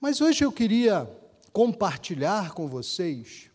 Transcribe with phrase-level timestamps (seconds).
[0.00, 1.10] Mas hoje eu queria
[1.52, 3.50] compartilhar com vocês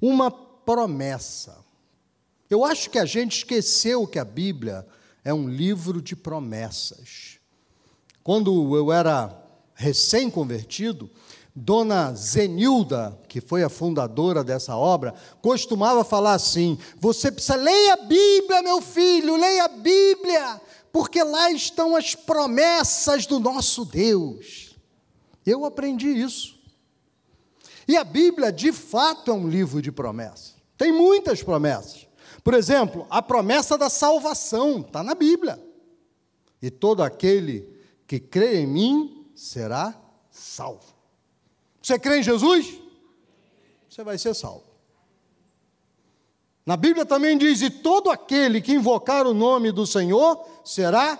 [0.00, 1.56] uma promessa.
[2.48, 4.86] Eu acho que a gente esqueceu que a Bíblia
[5.24, 7.38] é um livro de promessas.
[8.22, 9.34] Quando eu era
[9.74, 11.10] recém-convertido,
[11.56, 17.96] Dona Zenilda, que foi a fundadora dessa obra, costumava falar assim: Você precisa ler a
[17.96, 20.60] Bíblia, meu filho, leia a Bíblia,
[20.92, 24.76] porque lá estão as promessas do nosso Deus.
[25.46, 26.58] Eu aprendi isso.
[27.86, 30.54] E a Bíblia, de fato, é um livro de promessas.
[30.76, 32.06] Tem muitas promessas.
[32.42, 35.62] Por exemplo, a promessa da salvação está na Bíblia.
[36.62, 37.68] E todo aquele
[38.06, 39.98] que crê em mim será
[40.30, 40.94] salvo.
[41.82, 42.78] Você crê em Jesus?
[43.88, 44.69] Você vai ser salvo.
[46.70, 51.18] Na Bíblia também diz: e todo aquele que invocar o nome do Senhor será.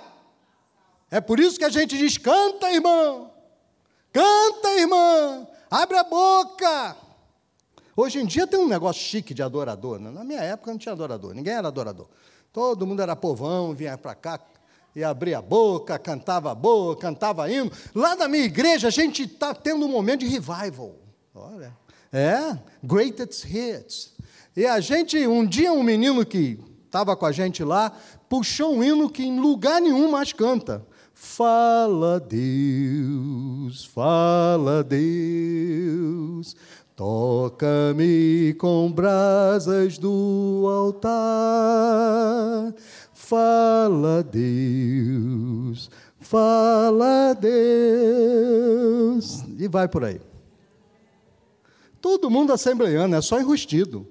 [1.10, 3.32] É por isso que a gente diz: canta, irmão,
[4.12, 6.96] canta, irmã, abre a boca.
[7.96, 9.98] Hoje em dia tem um negócio chique de adorador.
[9.98, 10.12] Né?
[10.12, 12.06] Na minha época não tinha adorador, ninguém era adorador.
[12.52, 14.38] Todo mundo era povão, vinha para cá,
[14.94, 17.72] e abria a boca, cantava a boca, cantava hino.
[17.92, 20.94] Lá na minha igreja a gente está tendo um momento de revival.
[21.34, 21.76] Olha,
[22.12, 24.19] é, greatest hits.
[24.56, 27.92] E a gente, um dia um menino que estava com a gente lá,
[28.28, 30.84] puxou um hino que em lugar nenhum mais canta.
[31.14, 36.56] Fala Deus, fala Deus,
[36.96, 42.74] toca-me com brasas do altar.
[43.12, 49.44] Fala Deus, fala Deus.
[49.56, 50.20] E vai por aí.
[52.00, 54.08] Todo mundo assembleando, é só enrustido.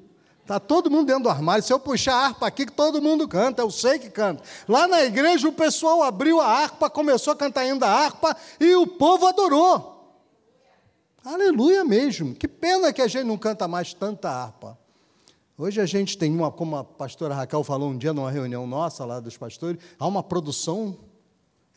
[0.50, 1.64] Está todo mundo dentro do armário.
[1.64, 4.42] Se eu puxar a harpa aqui, todo mundo canta, eu sei que canta.
[4.68, 8.74] Lá na igreja, o pessoal abriu a harpa, começou a cantar ainda a harpa, e
[8.74, 10.18] o povo adorou.
[11.24, 12.34] Aleluia mesmo.
[12.34, 14.76] Que pena que a gente não canta mais tanta harpa.
[15.56, 19.06] Hoje a gente tem uma, como a pastora Raquel falou um dia numa reunião nossa
[19.06, 20.98] lá dos pastores, há uma produção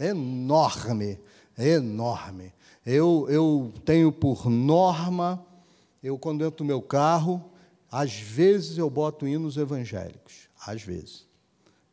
[0.00, 1.20] enorme,
[1.58, 2.54] enorme.
[2.86, 5.44] Eu, eu tenho por norma,
[6.02, 7.51] eu quando entro no meu carro,
[7.92, 11.28] às vezes eu boto hinos evangélicos, às vezes.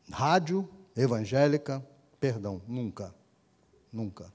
[0.09, 1.85] Rádio evangélica,
[2.19, 3.13] perdão, nunca,
[3.93, 4.33] nunca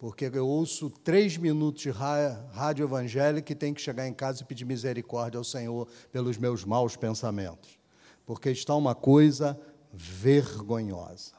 [0.00, 4.46] porque eu ouço três minutos de rádio evangélica e tenho que chegar em casa e
[4.46, 7.78] pedir misericórdia ao Senhor pelos meus maus pensamentos,
[8.24, 9.60] porque está uma coisa
[9.92, 11.34] vergonhosa.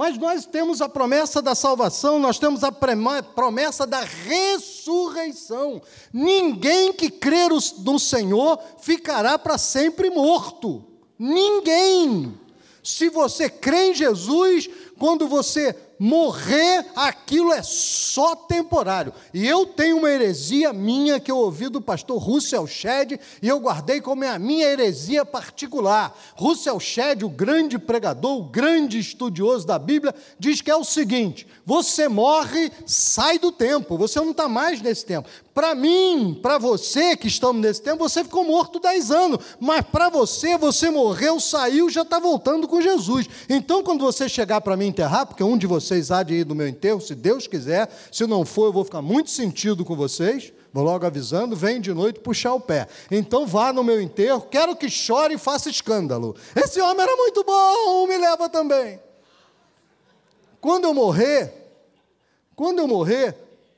[0.00, 5.82] Mas nós temos a promessa da salvação, nós temos a promessa da ressurreição.
[6.10, 7.50] Ninguém que crer
[7.80, 10.82] no Senhor ficará para sempre morto.
[11.18, 12.34] Ninguém.
[12.82, 19.12] Se você crê em Jesus, quando você morrer, aquilo é só temporário.
[19.34, 23.60] E eu tenho uma heresia minha que eu ouvi do pastor Russell Shedd e eu
[23.60, 26.18] guardei como é a minha heresia particular.
[26.36, 31.46] Russell Shedd, o grande pregador, o grande estudioso da Bíblia, diz que é o seguinte:
[31.66, 35.28] você morre, sai do tempo, você não está mais nesse tempo.
[35.52, 40.08] Para mim, para você que estamos nesse tempo, você ficou morto 10 anos, mas para
[40.08, 43.28] você, você morreu, saiu, já está voltando com Jesus.
[43.48, 46.54] Então, quando você chegar para me enterrar, porque um de vocês há de ir no
[46.54, 50.52] meu enterro, se Deus quiser, se não for, eu vou ficar muito sentido com vocês,
[50.72, 52.86] vou logo avisando, vem de noite puxar o pé.
[53.10, 56.36] Então vá no meu enterro, quero que chore e faça escândalo.
[56.54, 59.00] Esse homem era muito bom, me leva também.
[60.60, 61.52] Quando eu morrer,
[62.54, 63.34] quando eu morrer,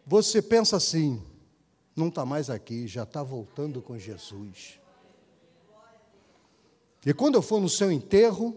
[0.07, 1.23] você pensa assim,
[1.95, 4.81] não está mais aqui, já está voltando com Jesus.
[7.05, 8.57] E quando eu for no seu enterro,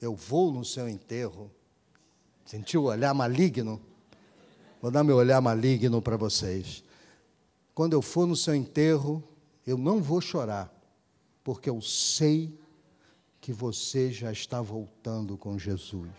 [0.00, 1.50] eu vou no seu enterro.
[2.50, 3.80] Sentiu o olhar maligno?
[4.82, 6.82] Vou dar meu olhar maligno para vocês.
[7.72, 9.22] Quando eu for no seu enterro,
[9.64, 10.68] eu não vou chorar,
[11.44, 12.52] porque eu sei
[13.40, 16.10] que você já está voltando com Jesus.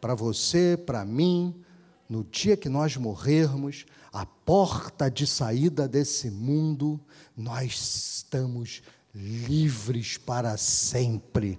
[0.00, 1.60] Para você, para mim,
[2.08, 7.00] no dia que nós morrermos, a porta de saída desse mundo,
[7.36, 8.80] nós estamos
[9.12, 11.58] livres para sempre.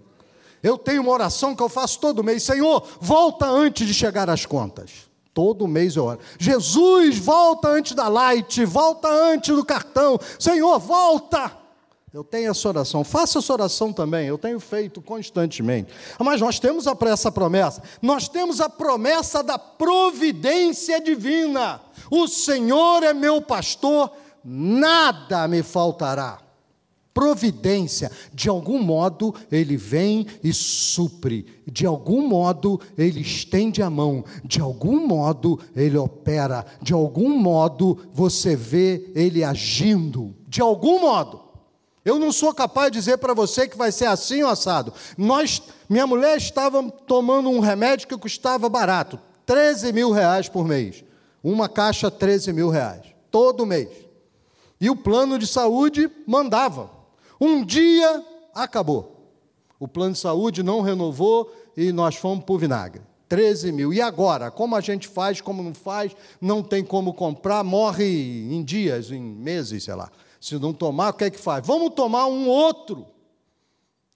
[0.64, 4.46] Eu tenho uma oração que eu faço todo mês: Senhor, volta antes de chegar às
[4.46, 5.10] contas.
[5.34, 6.20] Todo mês eu oro.
[6.38, 10.20] Jesus, volta antes da light, volta antes do cartão.
[10.38, 11.60] Senhor, volta.
[12.14, 13.06] Eu tenho essa oração.
[13.06, 14.28] Faça essa oração também.
[14.28, 15.94] Eu tenho feito constantemente.
[16.20, 17.82] Mas nós temos essa promessa.
[18.02, 21.80] Nós temos a promessa da providência divina.
[22.10, 24.12] O Senhor é meu pastor,
[24.44, 26.40] nada me faltará.
[27.14, 28.12] Providência.
[28.34, 31.46] De algum modo, ele vem e supre.
[31.66, 34.24] De algum modo, ele estende a mão.
[34.44, 36.66] De algum modo, ele opera.
[36.82, 40.36] De algum modo, você vê ele agindo.
[40.48, 41.42] De algum modo.
[42.04, 44.92] Eu não sou capaz de dizer para você que vai ser assim ou assado.
[45.16, 51.04] Nós, minha mulher estava tomando um remédio que custava barato, 13 mil reais por mês.
[51.44, 53.90] Uma caixa, 13 mil reais, todo mês.
[54.80, 57.01] E o plano de saúde mandava.
[57.42, 58.24] Um dia
[58.54, 59.34] acabou.
[59.80, 63.02] O plano de saúde não renovou e nós fomos para o vinagre.
[63.28, 63.92] 13 mil.
[63.92, 64.52] E agora?
[64.52, 66.16] Como a gente faz, como não faz?
[66.40, 68.06] Não tem como comprar, morre
[68.54, 70.12] em dias, em meses, sei lá.
[70.40, 71.66] Se não tomar, o que é que faz?
[71.66, 73.08] Vamos tomar um outro.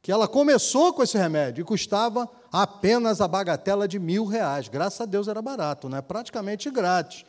[0.04, 4.68] Que ela começou com esse remédio e custava apenas a bagatela de mil reais.
[4.68, 6.00] Graças a Deus era barato, né?
[6.00, 7.26] praticamente grátis.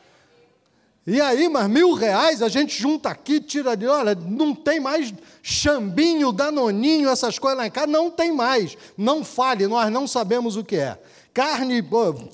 [1.06, 3.86] E aí, mas mil reais a gente junta aqui, tira de.
[3.86, 8.76] Olha, não tem mais chambinho, danoninho, essas coisas lá em casa, não tem mais.
[8.98, 10.98] Não fale, nós não sabemos o que é.
[11.32, 11.84] Carne,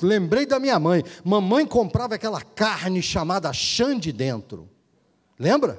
[0.00, 1.04] lembrei da minha mãe.
[1.22, 4.66] Mamãe comprava aquela carne chamada chã de dentro.
[5.38, 5.78] Lembra?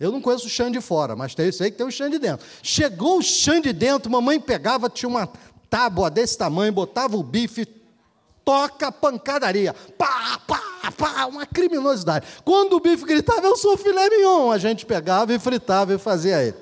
[0.00, 2.18] Eu não conheço o chã de fora, mas tem, sei que tem o chã de
[2.18, 2.44] dentro.
[2.60, 5.30] Chegou o chã de dentro, mamãe pegava, tinha uma
[5.70, 7.66] tábua desse tamanho, botava o bife,
[8.44, 9.72] toca pancadaria.
[9.96, 12.26] Pá, pá, pá, uma criminosidade.
[12.44, 16.42] Quando o bife gritava, eu sou filé mignon, a gente pegava e fritava e fazia
[16.42, 16.56] ele.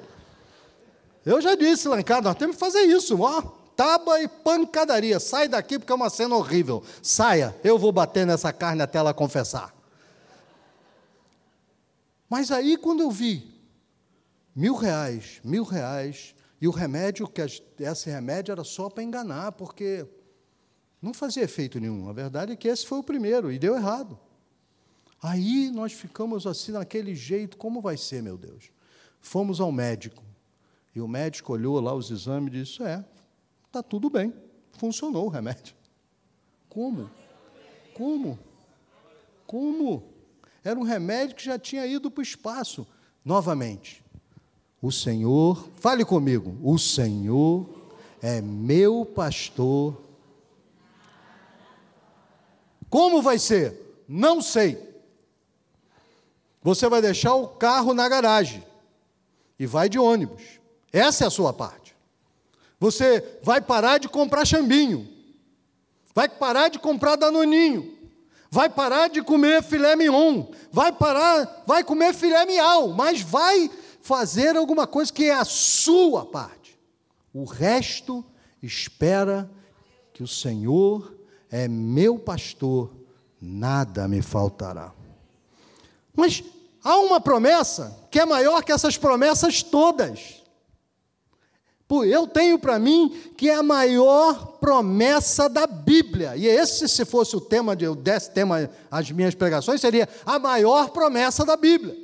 [1.25, 3.41] Eu já disse casa, nós temos que fazer isso, ó.
[3.77, 5.19] Tábua e pancadaria.
[5.19, 6.83] Sai daqui porque é uma cena horrível.
[7.03, 9.75] Saia, eu vou bater nessa carne até ela confessar.
[12.29, 13.51] Mas aí, quando eu vi
[14.55, 20.07] mil reais, mil reais, e o remédio, que esse remédio era só para enganar, porque
[21.01, 22.09] não fazia efeito nenhum.
[22.09, 24.19] A verdade é que esse foi o primeiro e deu errado.
[25.23, 28.71] Aí nós ficamos assim, naquele jeito, como vai ser, meu Deus?
[29.21, 30.23] Fomos ao médico.
[30.95, 33.05] E o médico olhou lá os exames e disse: É,
[33.67, 34.33] está tudo bem,
[34.73, 35.75] funcionou o remédio.
[36.69, 37.11] Como?
[37.95, 38.39] Como?
[39.47, 40.03] Como?
[40.65, 42.87] Era um remédio que já tinha ido para o espaço.
[43.25, 44.03] Novamente,
[44.81, 47.69] o Senhor, fale comigo, o Senhor
[48.23, 50.10] é meu pastor.
[52.91, 54.05] Como vai ser?
[54.07, 54.79] Não sei.
[56.63, 58.63] Você vai deixar o carro na garagem
[59.59, 60.43] e vai de ônibus.
[60.93, 61.97] Essa é a sua parte.
[62.79, 65.09] Você vai parar de comprar chambinho.
[66.15, 68.01] Vai parar de comprar danoninho
[68.51, 73.71] vai parar de comer filé mignon, vai parar, vai comer filé miau, mas vai
[74.03, 76.77] fazer alguma coisa que é a sua parte.
[77.33, 78.25] O resto
[78.61, 79.49] espera
[80.13, 81.15] que o Senhor
[81.51, 82.91] é meu pastor,
[83.41, 84.93] nada me faltará.
[86.15, 86.43] Mas
[86.83, 90.41] há uma promessa que é maior que essas promessas todas
[92.05, 96.37] eu tenho para mim que é a maior promessa da Bíblia.
[96.37, 98.71] E esse, se fosse o tema de eu desse tema
[99.13, 101.97] minhas pregações, seria a maior promessa da Bíblia.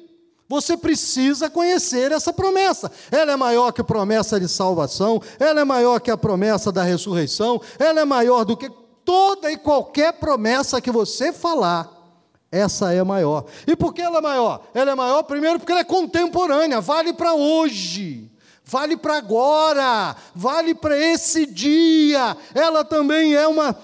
[0.49, 2.91] Você precisa conhecer essa promessa.
[3.11, 6.83] Ela é maior que a promessa de salvação, ela é maior que a promessa da
[6.83, 8.71] ressurreição, ela é maior do que
[9.07, 11.91] toda e qualquer promessa que você falar.
[12.53, 13.47] Essa é maior.
[13.67, 14.63] E por que ela é maior?
[14.75, 18.31] Ela é maior, primeiro, porque ela é contemporânea, vale para hoje
[18.69, 22.37] vale para agora, vale para esse dia.
[22.53, 23.77] Ela também é uma,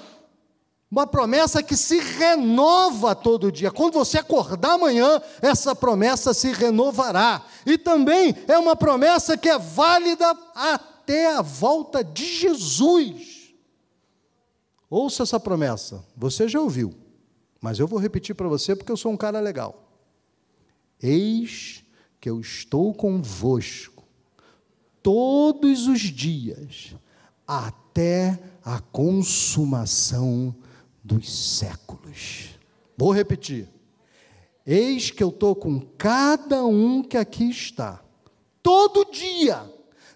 [0.90, 3.70] uma promessa que se renova todo dia.
[3.70, 7.42] Quando você acordar amanhã, essa promessa se renovará.
[7.64, 13.41] E também é uma promessa que é válida até a volta de Jesus.
[14.94, 16.92] Ouça essa promessa, você já ouviu,
[17.62, 19.90] mas eu vou repetir para você porque eu sou um cara legal.
[21.02, 21.82] Eis
[22.20, 24.04] que eu estou convosco
[25.02, 26.94] todos os dias,
[27.46, 30.54] até a consumação
[31.02, 32.50] dos séculos.
[32.94, 33.70] Vou repetir.
[34.66, 38.04] Eis que eu estou com cada um que aqui está,
[38.62, 39.64] todo dia,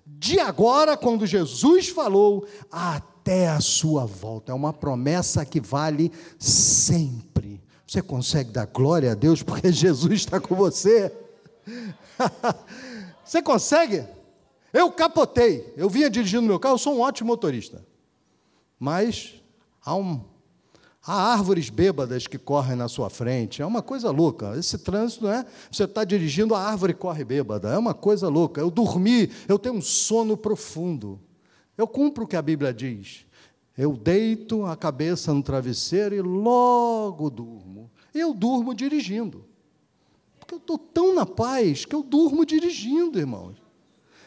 [0.04, 3.15] de agora, quando Jesus falou, até
[3.48, 4.52] a sua volta.
[4.52, 7.60] É uma promessa que vale sempre.
[7.86, 11.12] Você consegue dar glória a Deus porque Jesus está com você?
[13.24, 14.04] você consegue?
[14.72, 15.72] Eu capotei.
[15.76, 17.84] Eu vinha dirigindo meu carro, eu sou um ótimo motorista.
[18.78, 19.34] Mas
[19.84, 20.20] há, um,
[21.04, 23.62] há árvores bêbadas que correm na sua frente.
[23.62, 24.54] É uma coisa louca.
[24.58, 25.46] Esse trânsito não é.
[25.70, 27.70] Você está dirigindo, a árvore corre bêbada.
[27.70, 28.60] É uma coisa louca.
[28.60, 31.20] Eu dormi, eu tenho um sono profundo.
[31.76, 33.26] Eu cumpro o que a Bíblia diz.
[33.76, 37.90] Eu deito a cabeça no travesseiro e logo durmo.
[38.14, 39.44] Eu durmo dirigindo.
[40.38, 43.56] Porque eu estou tão na paz que eu durmo dirigindo, irmãos.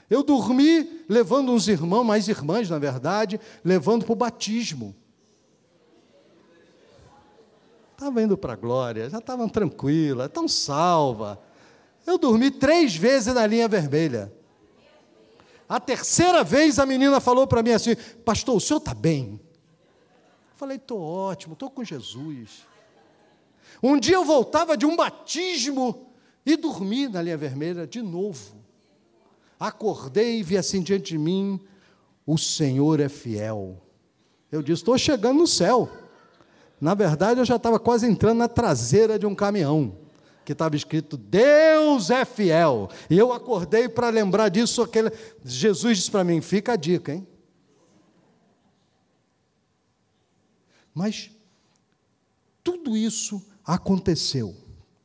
[0.09, 4.95] Eu dormi levando uns irmãos, mais irmãs, na verdade, levando para o batismo.
[7.93, 11.39] Estava indo para a glória, já estavam tranquilas, estão salva.
[12.07, 14.33] Eu dormi três vezes na linha vermelha.
[15.69, 17.95] A terceira vez a menina falou para mim assim:
[18.25, 19.39] Pastor, o senhor está bem?
[20.51, 22.65] Eu falei: Estou ótimo, estou com Jesus.
[23.81, 26.11] Um dia eu voltava de um batismo
[26.43, 28.57] e dormi na linha vermelha de novo.
[29.59, 31.59] Acordei e vi assim diante de mim:
[32.25, 33.79] O Senhor é fiel.
[34.51, 35.87] Eu disse: Estou chegando no céu.
[36.81, 40.08] Na verdade, eu já estava quase entrando na traseira de um caminhão
[40.49, 42.89] que estava escrito: Deus é fiel.
[43.07, 44.81] E eu acordei para lembrar disso.
[44.81, 45.11] Aquele...
[45.45, 47.27] Jesus disse para mim: fica a dica, hein?
[50.91, 51.29] Mas
[52.63, 54.57] tudo isso aconteceu,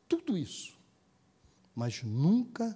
[0.08, 0.78] tudo isso.
[1.74, 2.74] Mas nunca,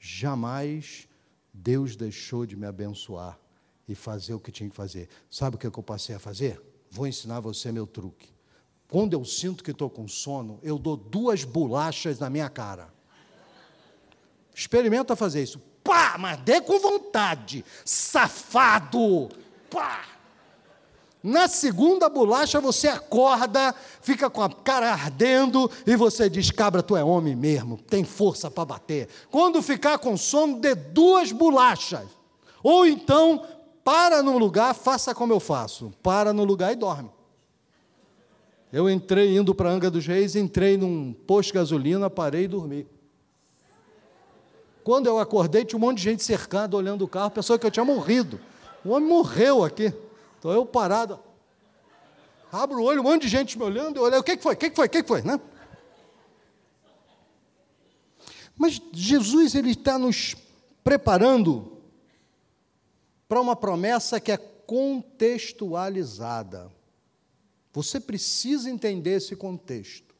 [0.00, 1.06] jamais
[1.52, 3.38] Deus deixou de me abençoar
[3.86, 5.10] e fazer o que tinha que fazer.
[5.30, 6.62] Sabe o que eu passei a fazer?
[6.90, 8.35] Vou ensinar você meu truque.
[8.88, 12.88] Quando eu sinto que estou com sono, eu dou duas bolachas na minha cara.
[14.54, 15.60] Experimenta fazer isso.
[15.82, 17.64] Pá, mas dê com vontade.
[17.84, 19.28] Safado.
[19.70, 20.04] Pá.
[21.22, 26.96] Na segunda bolacha você acorda, fica com a cara ardendo e você diz: Cabra, tu
[26.96, 29.08] é homem mesmo, tem força para bater.
[29.28, 32.06] Quando ficar com sono, dê duas bolachas.
[32.62, 33.44] Ou então,
[33.82, 37.10] para no lugar, faça como eu faço: para no lugar e dorme.
[38.76, 42.86] Eu entrei indo para Anga dos Reis, entrei num posto de gasolina, parei e dormi.
[44.84, 47.70] Quando eu acordei, tinha um monte de gente cercada olhando o carro, pensou que eu
[47.70, 48.38] tinha morrido.
[48.84, 49.94] O homem morreu aqui.
[50.38, 51.18] Então eu parado.
[52.52, 54.52] Abro o olho, um monte de gente me olhando, eu olhei, o que, que foi?
[54.52, 54.88] O que, que foi?
[54.88, 55.22] O que, que foi?
[55.22, 55.40] Né?
[58.58, 60.36] Mas Jesus ele está nos
[60.84, 61.78] preparando
[63.26, 66.75] para uma promessa que é contextualizada.
[67.76, 70.14] Você precisa entender esse contexto.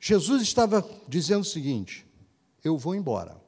[0.00, 2.04] Jesus estava dizendo o seguinte:
[2.64, 3.40] Eu vou embora.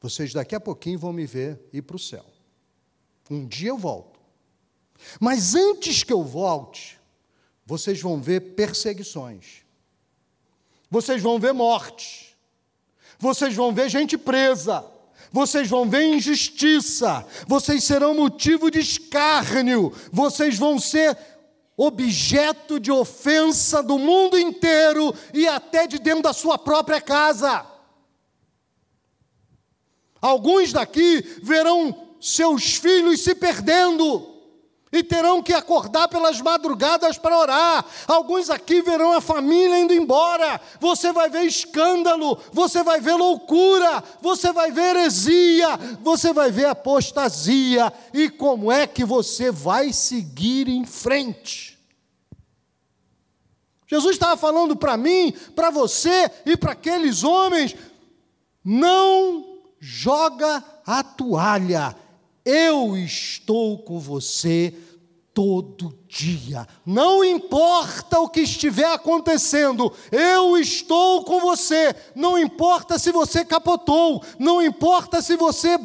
[0.00, 2.24] Vocês daqui a pouquinho vão me ver ir para o céu.
[3.28, 4.20] Um dia eu volto.
[5.18, 6.96] Mas antes que eu volte,
[7.66, 9.64] vocês vão ver perseguições.
[10.88, 12.36] Vocês vão ver morte.
[13.18, 14.88] Vocês vão ver gente presa
[15.34, 21.18] vocês vão ver injustiça, vocês serão motivo de escárnio, vocês vão ser
[21.76, 27.66] objeto de ofensa do mundo inteiro e até de dentro da sua própria casa.
[30.22, 34.33] Alguns daqui verão seus filhos se perdendo
[34.94, 37.84] e terão que acordar pelas madrugadas para orar.
[38.06, 40.60] Alguns aqui verão a família indo embora.
[40.78, 46.66] Você vai ver escândalo, você vai ver loucura, você vai ver heresia, você vai ver
[46.66, 47.92] apostasia.
[48.12, 51.76] E como é que você vai seguir em frente?
[53.86, 57.74] Jesus estava falando para mim, para você e para aqueles homens:
[58.64, 61.96] não joga a toalha
[62.44, 64.74] eu estou com você
[65.34, 66.66] todo dia.
[66.86, 71.94] Não importa o que estiver acontecendo, eu estou com você.
[72.14, 75.76] Não importa se você capotou, não importa se você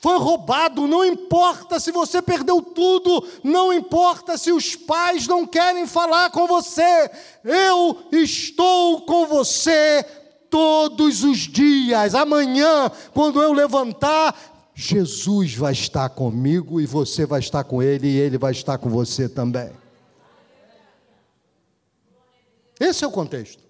[0.00, 5.86] foi roubado, não importa se você perdeu tudo, não importa se os pais não querem
[5.86, 7.10] falar com você,
[7.44, 10.02] eu estou com você
[10.50, 12.14] todos os dias.
[12.14, 14.34] Amanhã, quando eu levantar,
[14.80, 18.88] Jesus vai estar comigo e você vai estar com ele e ele vai estar com
[18.88, 19.70] você também.
[22.80, 23.62] Esse é o contexto.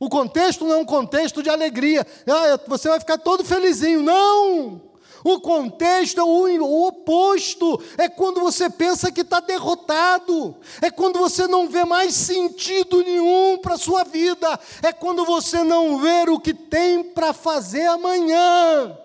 [0.00, 2.06] O contexto não é um contexto de alegria.
[2.26, 4.02] Ah, você vai ficar todo felizinho.
[4.02, 4.80] Não!
[5.22, 7.78] O contexto é o, oposto.
[7.98, 10.56] É quando você pensa que está derrotado.
[10.80, 14.58] É quando você não vê mais sentido nenhum para a sua vida.
[14.82, 18.96] É quando você não vê o que tem para fazer amanhã.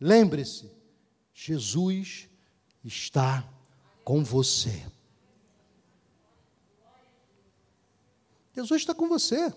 [0.00, 0.70] Lembre-se,
[1.32, 2.28] Jesus
[2.84, 3.48] está
[4.04, 4.84] com você.
[8.54, 9.52] Jesus está com você.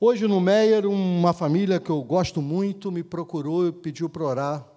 [0.00, 4.68] Hoje no Meier, uma família que eu gosto muito me procurou e pediu para orar.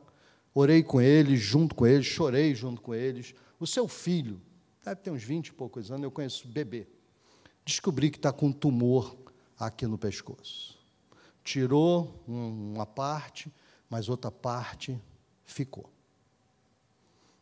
[0.53, 3.33] Orei com eles, junto com eles, chorei junto com eles.
[3.59, 4.41] O seu filho,
[4.83, 6.87] deve ter uns 20 e poucos anos, eu conheço bebê.
[7.65, 9.17] Descobri que está com um tumor
[9.57, 10.74] aqui no pescoço
[11.45, 13.53] tirou uma parte,
[13.87, 14.99] mas outra parte
[15.45, 15.89] ficou.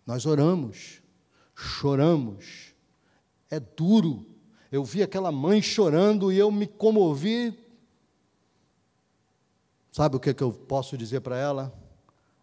[0.05, 1.01] Nós oramos,
[1.55, 2.75] choramos,
[3.49, 4.25] é duro.
[4.69, 7.57] Eu vi aquela mãe chorando e eu me comovi.
[9.89, 11.73] Sabe o que, que eu posso dizer para ela?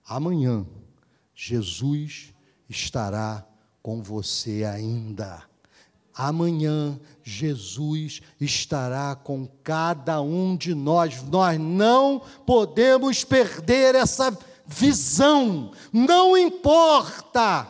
[0.07, 0.67] Amanhã,
[1.35, 2.35] Jesus
[2.69, 3.47] estará
[3.83, 5.50] com você ainda.
[6.14, 11.23] Amanhã, Jesus estará com cada um de nós.
[11.23, 14.37] Nós não podemos perder essa
[14.67, 15.73] visão.
[15.93, 17.67] Não importa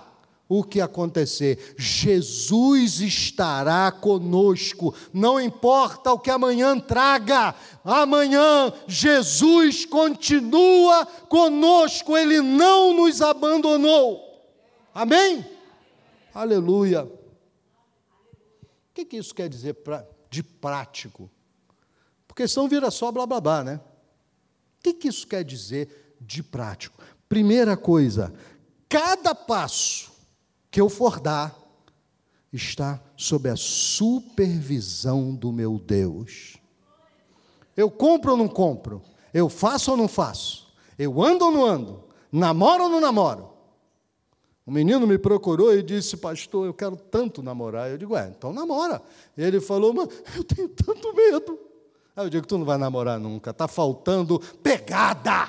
[0.50, 7.54] o que acontecer, Jesus estará conosco, não importa o que amanhã traga,
[7.85, 14.20] amanhã Jesus continua conosco, Ele não nos abandonou.
[14.92, 15.47] Amém?
[16.35, 17.19] Aleluia.
[18.90, 21.30] O que, que isso quer dizer pra, de prático?
[22.26, 23.80] Porque senão vira só blá blá blá, né?
[24.78, 27.02] O que, que isso quer dizer de prático?
[27.28, 28.35] Primeira coisa,
[28.88, 30.11] cada passo
[30.70, 31.56] que eu for dar
[32.52, 36.56] está sob a supervisão do meu Deus.
[37.76, 39.02] Eu compro ou não compro?
[39.32, 40.73] Eu faço ou não faço?
[40.99, 42.04] Eu ando ou não ando?
[42.32, 43.50] Namoro ou não namoro?
[44.70, 47.90] Um menino me procurou e disse, pastor, eu quero tanto namorar.
[47.90, 49.02] Eu digo, é, então namora.
[49.36, 51.58] Ele falou, mas eu tenho tanto medo.
[52.14, 55.48] Aí eu digo, tu não vai namorar nunca, está faltando pegada.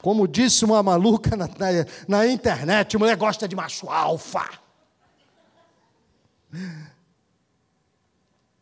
[0.00, 4.48] Como disse uma maluca na, na, na internet, mulher gosta de macho alfa.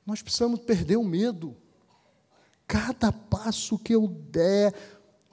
[0.06, 1.54] Nós precisamos perder o medo.
[2.66, 4.72] Cada passo que eu der,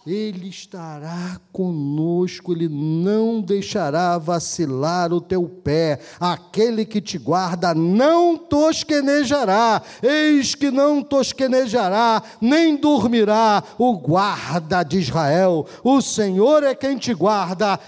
[0.06, 6.00] ele estará conosco, Ele não deixará vacilar o teu pé.
[6.20, 15.00] Aquele que te guarda não tosquenejará, eis que não tosquenejará, nem dormirá o guarda de
[15.00, 15.66] Israel.
[15.84, 17.80] O Senhor é quem te guarda.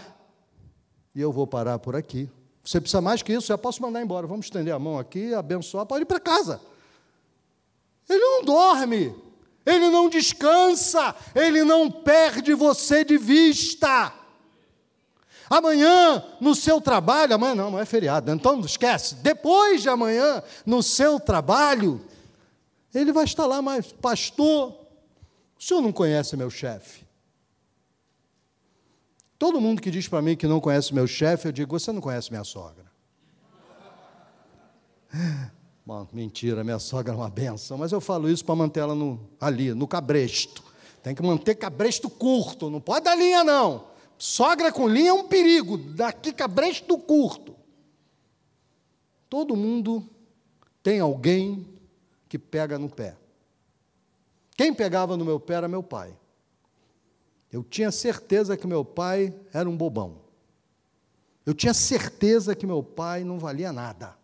[1.14, 2.28] E eu vou parar por aqui.
[2.64, 4.26] Você precisa mais que isso, já posso mandar embora.
[4.26, 6.60] Vamos estender a mão aqui, abençoar, pode ir para casa.
[8.10, 9.27] Ele não dorme
[9.68, 14.14] ele não descansa, ele não perde você de vista.
[15.50, 19.16] Amanhã, no seu trabalho, amanhã não, não é feriado, então não esquece.
[19.16, 22.02] Depois de amanhã, no seu trabalho,
[22.94, 24.72] ele vai estar lá, mas, pastor,
[25.60, 27.06] o senhor não conhece meu chefe?
[29.38, 32.02] Todo mundo que diz para mim que não conhece meu chefe, eu digo, você não
[32.02, 32.86] conhece minha sogra.
[35.88, 39.18] Bom, mentira, minha sogra é uma benção, mas eu falo isso para manter ela no,
[39.40, 40.62] ali, no cabresto.
[41.02, 43.88] Tem que manter cabresto curto, não pode dar linha, não.
[44.18, 47.56] Sogra com linha é um perigo, daqui cabresto curto.
[49.30, 50.06] Todo mundo
[50.84, 51.66] tem alguém
[52.28, 53.16] que pega no pé.
[54.58, 56.14] Quem pegava no meu pé era meu pai.
[57.50, 60.18] Eu tinha certeza que meu pai era um bobão.
[61.46, 64.17] Eu tinha certeza que meu pai não valia nada.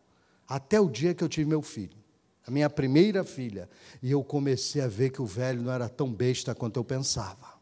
[0.53, 1.97] Até o dia que eu tive meu filho,
[2.45, 3.67] a minha primeira filha,
[4.03, 7.55] e eu comecei a ver que o velho não era tão besta quanto eu pensava.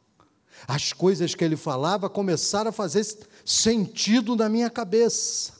[0.68, 3.08] As coisas que ele falava começaram a fazer
[3.46, 5.54] sentido na minha cabeça.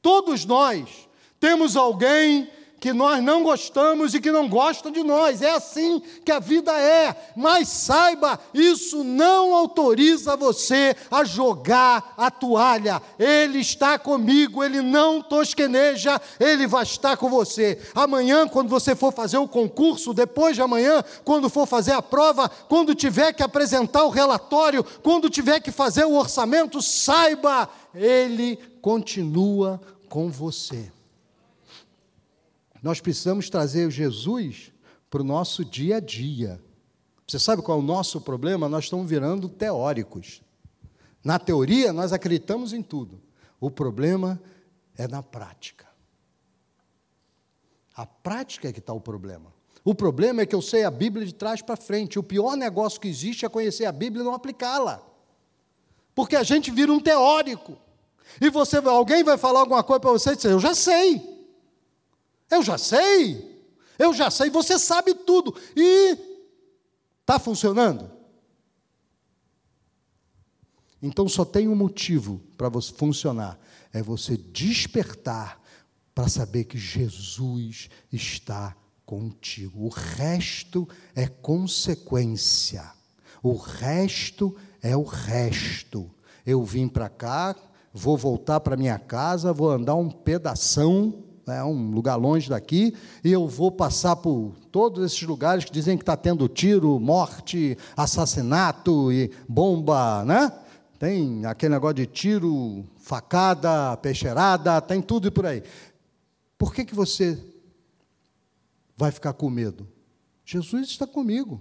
[0.00, 1.08] Todos nós
[1.40, 2.48] temos alguém
[2.82, 5.40] que nós não gostamos e que não gosta de nós.
[5.40, 7.32] É assim que a vida é.
[7.36, 13.00] Mas saiba, isso não autoriza você a jogar a toalha.
[13.20, 17.80] Ele está comigo, ele não tosqueneja, ele vai estar com você.
[17.94, 22.48] Amanhã, quando você for fazer o concurso, depois de amanhã, quando for fazer a prova,
[22.68, 29.80] quando tiver que apresentar o relatório, quando tiver que fazer o orçamento, saiba, ele continua
[30.08, 30.90] com você.
[32.82, 34.72] Nós precisamos trazer Jesus
[35.08, 36.60] para o nosso dia a dia.
[37.26, 38.68] Você sabe qual é o nosso problema?
[38.68, 40.42] Nós estamos virando teóricos.
[41.22, 43.22] Na teoria, nós acreditamos em tudo.
[43.60, 44.42] O problema
[44.96, 45.86] é na prática.
[47.94, 49.52] A prática é que está o problema.
[49.84, 52.18] O problema é que eu sei a Bíblia de trás para frente.
[52.18, 55.00] O pior negócio que existe é conhecer a Bíblia e não aplicá-la.
[56.14, 57.78] Porque a gente vira um teórico.
[58.40, 61.31] E você, alguém vai falar alguma coisa para você e dizer, eu já sei.
[62.52, 63.66] Eu já sei,
[63.98, 65.56] eu já sei, você sabe tudo.
[65.74, 66.18] E
[67.22, 68.10] está funcionando?
[71.00, 73.58] Então só tem um motivo para você funcionar:
[73.90, 75.58] é você despertar
[76.14, 79.86] para saber que Jesus está contigo.
[79.86, 82.84] O resto é consequência.
[83.42, 86.10] O resto é o resto.
[86.44, 87.56] Eu vim para cá,
[87.94, 93.32] vou voltar para minha casa, vou andar um pedação é um lugar longe daqui, e
[93.32, 99.12] eu vou passar por todos esses lugares que dizem que está tendo tiro, morte, assassinato
[99.12, 100.52] e bomba, né?
[100.98, 105.62] Tem aquele negócio de tiro, facada, peixeirada, tem tudo por aí.
[106.56, 107.36] Por que, que você
[108.96, 109.88] vai ficar com medo?
[110.44, 111.60] Jesus está comigo.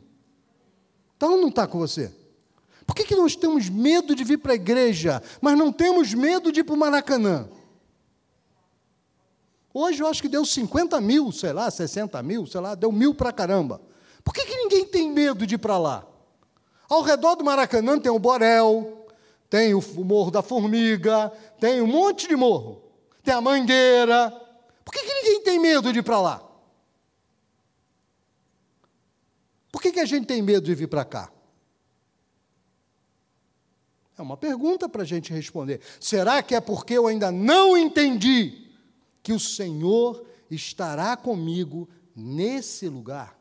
[1.15, 2.11] Está ou não está com você?
[2.85, 6.51] Por que, que nós temos medo de vir para a igreja, mas não temos medo
[6.51, 7.47] de ir para o Maracanã?
[9.73, 13.15] Hoje eu acho que deu 50 mil, sei lá, 60 mil, sei lá, deu mil
[13.15, 13.81] para caramba.
[14.23, 16.05] Por que, que ninguém tem medo de ir para lá?
[16.89, 19.07] Ao redor do Maracanã tem o Borel,
[19.49, 22.83] tem o Morro da Formiga, tem um monte de morro,
[23.23, 24.29] tem a Mangueira.
[24.83, 26.51] Por que, que ninguém tem medo de ir para lá?
[29.71, 31.31] Por que, que a gente tem medo de vir para cá?
[34.17, 35.79] É uma pergunta para a gente responder.
[35.99, 38.70] Será que é porque eu ainda não entendi
[39.23, 43.37] que o Senhor estará comigo nesse lugar?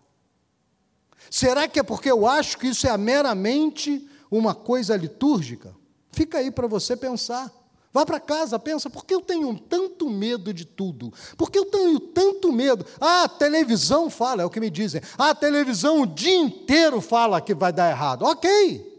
[1.31, 5.75] Será que é porque eu acho que isso é meramente uma coisa litúrgica?
[6.13, 7.53] Fica aí para você pensar.
[7.93, 11.13] Vá para casa, pensa, por que eu tenho tanto medo de tudo?
[11.37, 12.87] Por que eu tenho tanto medo?
[13.01, 15.01] Ah, a televisão fala, é o que me dizem.
[15.19, 18.23] Ah, a televisão o dia inteiro fala que vai dar errado.
[18.23, 18.90] Ok.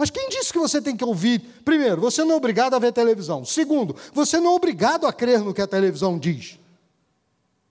[0.00, 1.40] Mas quem disse que você tem que ouvir?
[1.62, 3.44] Primeiro, você não é obrigado a ver televisão.
[3.44, 6.58] Segundo, você não é obrigado a crer no que a televisão diz.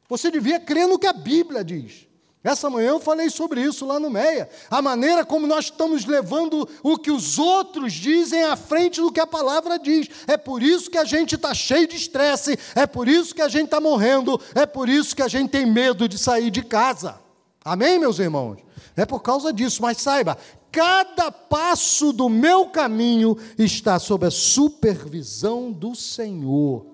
[0.07, 2.05] Você devia crer no que a Bíblia diz.
[2.43, 4.47] Essa manhã eu falei sobre isso lá no Meia.
[4.69, 9.19] A maneira como nós estamos levando o que os outros dizem à frente do que
[9.19, 10.07] a palavra diz.
[10.27, 13.49] É por isso que a gente está cheio de estresse, é por isso que a
[13.49, 17.19] gente está morrendo, é por isso que a gente tem medo de sair de casa.
[17.65, 18.68] Amém, meus irmãos?
[18.99, 20.38] É por causa disso, mas saiba,
[20.69, 26.85] cada passo do meu caminho está sob a supervisão do Senhor.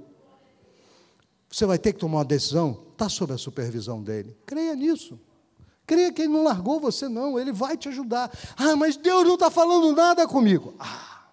[1.49, 4.37] Você vai ter que tomar uma decisão, está sob a supervisão dele.
[4.45, 5.19] Creia nisso.
[5.87, 8.31] Creia que Ele não largou você, não, Ele vai te ajudar.
[8.55, 10.75] Ah, mas Deus não está falando nada comigo.
[10.77, 11.23] Ah,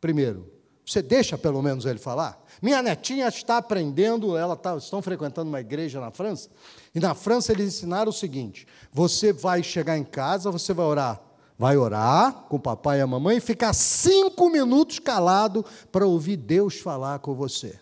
[0.00, 0.50] primeiro,
[0.84, 2.44] você deixa pelo menos Ele falar?
[2.62, 6.48] Minha netinha está aprendendo, ela está, estão frequentando uma igreja na França,
[6.94, 11.20] e na França eles ensinaram o seguinte: você vai chegar em casa, você vai orar,
[11.58, 16.36] vai orar com o papai e a mamãe e ficar cinco minutos calado para ouvir
[16.36, 17.78] Deus falar com você.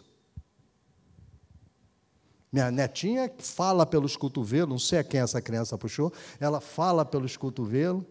[2.53, 7.37] Minha netinha fala pelos cotovelos, não sei a quem essa criança puxou, ela fala pelos
[7.37, 8.05] cotovelos,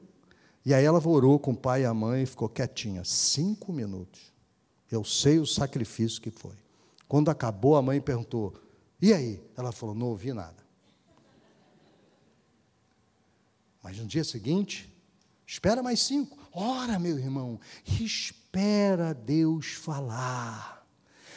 [0.66, 4.33] e aí ela orou com o pai e a mãe e ficou quietinha, cinco minutos.
[4.94, 6.56] Eu sei o sacrifício que foi.
[7.08, 8.54] Quando acabou, a mãe perguntou:
[9.02, 9.42] E aí?
[9.58, 10.64] Ela falou: Não ouvi nada.
[13.82, 14.96] Mas no dia seguinte,
[15.48, 16.38] espera mais cinco.
[16.54, 20.86] Ora, meu irmão, espera Deus falar.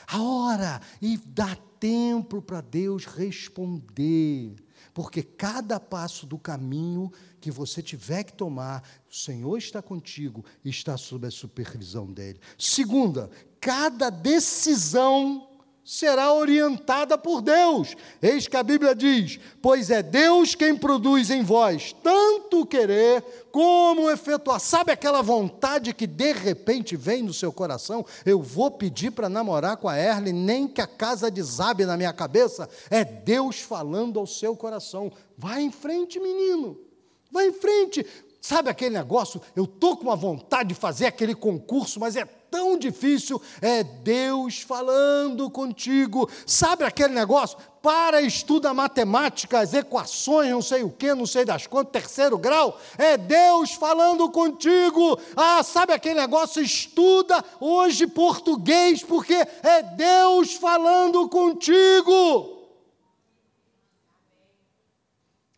[0.07, 4.55] A hora e dá tempo para Deus responder,
[4.93, 7.11] porque cada passo do caminho
[7.47, 12.41] que você tiver que tomar, o Senhor está contigo e está sob a supervisão dele.
[12.59, 13.31] Segunda,
[13.61, 15.47] cada decisão
[15.85, 17.95] será orientada por Deus.
[18.21, 24.11] Eis que a Bíblia diz: Pois é Deus quem produz em vós tanto querer como
[24.11, 24.59] efetuar.
[24.59, 28.05] Sabe aquela vontade que de repente vem no seu coração?
[28.25, 32.13] Eu vou pedir para namorar com a Erle, nem que a casa desabe na minha
[32.13, 32.69] cabeça.
[32.91, 35.13] É Deus falando ao seu coração.
[35.39, 36.86] Vai em frente, menino.
[37.31, 38.07] Vai em frente.
[38.41, 39.41] Sabe aquele negócio?
[39.57, 43.43] Eu estou com uma vontade de fazer aquele concurso, mas é tão difícil.
[43.61, 46.31] É Deus falando contigo.
[46.47, 47.59] Sabe aquele negócio?
[47.83, 52.81] Para, estuda matemática, as equações, não sei o que, não sei das quantas, terceiro grau.
[52.97, 55.19] É Deus falando contigo.
[55.37, 56.63] Ah, sabe aquele negócio?
[56.63, 62.69] Estuda hoje português, porque é Deus falando contigo.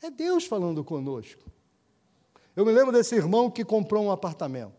[0.02, 1.48] É Deus falando conosco.
[2.58, 4.72] Eu me lembro desse irmão que comprou um apartamento.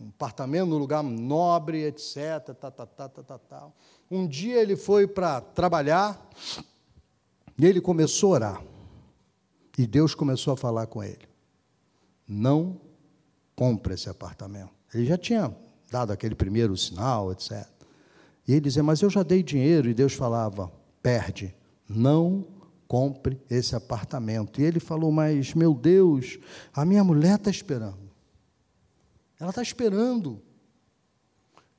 [0.00, 2.16] Um apartamento num lugar nobre, etc.
[2.58, 3.68] Tá, tá, tá, tá, tá, tá.
[4.10, 6.30] Um dia ele foi para trabalhar
[7.58, 8.62] e ele começou a orar.
[9.76, 11.28] E Deus começou a falar com ele.
[12.26, 12.80] Não
[13.54, 14.72] compre esse apartamento.
[14.94, 15.54] Ele já tinha
[15.90, 17.68] dado aquele primeiro sinal, etc.
[18.48, 19.90] E ele dizia, mas eu já dei dinheiro.
[19.90, 21.54] E Deus falava, perde.
[21.86, 22.55] Não
[22.86, 24.60] compre esse apartamento.
[24.60, 26.38] E ele falou: Mas, meu Deus,
[26.72, 28.10] a minha mulher está esperando.
[29.38, 30.42] Ela está esperando.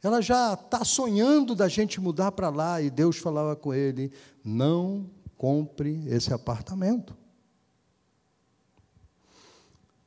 [0.03, 2.81] Ela já está sonhando da gente mudar para lá.
[2.81, 4.11] E Deus falava com ele:
[4.43, 7.15] Não compre esse apartamento.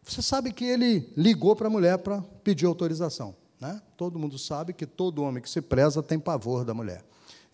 [0.02, 3.36] Você sabe que ele ligou para a mulher para pedir autorização.
[3.60, 3.80] Né?
[3.96, 7.04] Todo mundo sabe que todo homem que se preza tem pavor da mulher.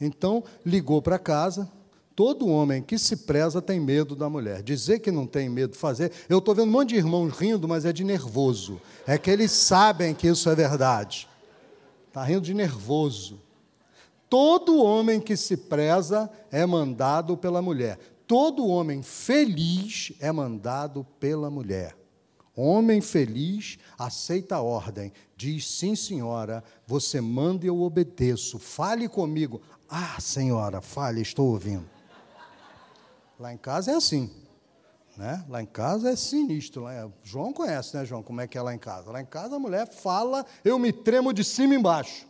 [0.01, 1.71] Então, ligou para casa,
[2.17, 4.63] Todo homem que se preza tem medo da mulher.
[4.63, 6.11] Dizer que não tem medo de fazer.
[6.31, 8.81] Eu estou vendo um monte de irmãos rindo, mas é de nervoso.
[9.07, 11.29] É que eles sabem que isso é verdade.
[12.09, 13.39] Está rindo de nervoso.
[14.31, 17.99] Todo homem que se preza é mandado pela mulher.
[18.27, 21.95] Todo homem feliz é mandado pela mulher.
[22.57, 28.59] Homem feliz aceita a ordem, diz sim, senhora, você manda e eu obedeço.
[28.59, 29.61] Fale comigo.
[29.87, 31.96] Ah, senhora, fale, estou ouvindo.
[33.38, 34.31] Lá em casa é assim.
[35.16, 35.44] Né?
[35.49, 36.83] Lá em casa é sinistro.
[36.83, 38.22] Lá João conhece, né, João?
[38.22, 39.11] Como é que é lá em casa?
[39.11, 42.27] Lá em casa a mulher fala, eu me tremo de cima e embaixo.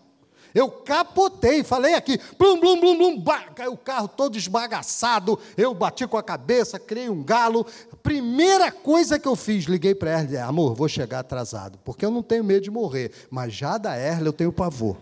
[0.54, 6.06] Eu capotei, falei aqui, blum, blum, blum, blum, caiu o carro todo esbagaçado, eu bati
[6.06, 7.66] com a cabeça, criei um galo.
[8.02, 12.10] Primeira coisa que eu fiz, liguei para ela e amor, vou chegar atrasado, porque eu
[12.10, 14.96] não tenho medo de morrer, mas já da Erle eu tenho pavor.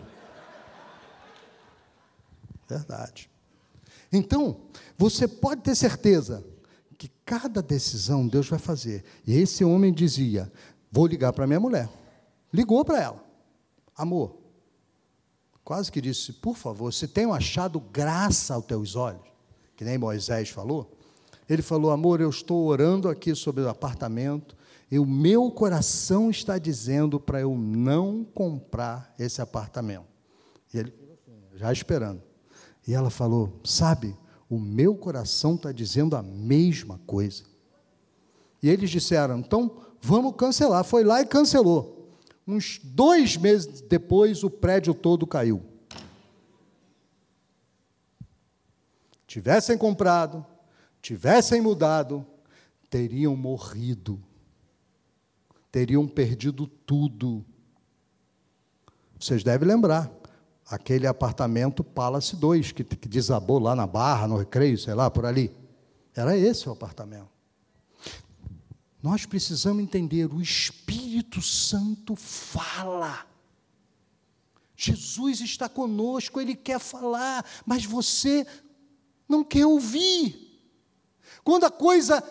[2.67, 3.29] Verdade.
[4.11, 4.57] Então,
[4.97, 6.45] você pode ter certeza
[6.97, 9.03] que cada decisão Deus vai fazer.
[9.27, 10.51] E esse homem dizia:
[10.91, 11.89] Vou ligar para minha mulher.
[12.53, 13.23] Ligou para ela.
[13.97, 14.37] Amor,
[15.63, 19.21] quase que disse: Por favor, se tenho achado graça aos teus olhos,
[19.75, 20.91] que nem Moisés falou.
[21.49, 24.55] Ele falou: Amor, eu estou orando aqui sobre o apartamento,
[24.89, 30.05] e o meu coração está dizendo para eu não comprar esse apartamento.
[30.73, 30.93] E ele,
[31.55, 32.21] já esperando.
[32.87, 34.15] E ela falou: Sabe,
[34.49, 37.43] o meu coração está dizendo a mesma coisa.
[38.61, 40.83] E eles disseram: Então, vamos cancelar.
[40.83, 42.09] Foi lá e cancelou.
[42.47, 45.63] Uns dois meses depois, o prédio todo caiu.
[49.25, 50.45] Tivessem comprado,
[51.01, 52.25] tivessem mudado,
[52.89, 54.21] teriam morrido,
[55.71, 57.43] teriam perdido tudo.
[59.19, 60.09] Vocês devem lembrar,
[60.67, 65.25] aquele apartamento Palace 2, que, que desabou lá na Barra, no Recreio, sei lá, por
[65.25, 65.51] ali.
[66.15, 67.29] Era esse o apartamento.
[69.01, 73.25] Nós precisamos entender, o Espírito Santo fala.
[74.75, 78.45] Jesus está conosco, ele quer falar, mas você
[79.29, 80.59] não quer ouvir.
[81.43, 82.23] Quando a coisa.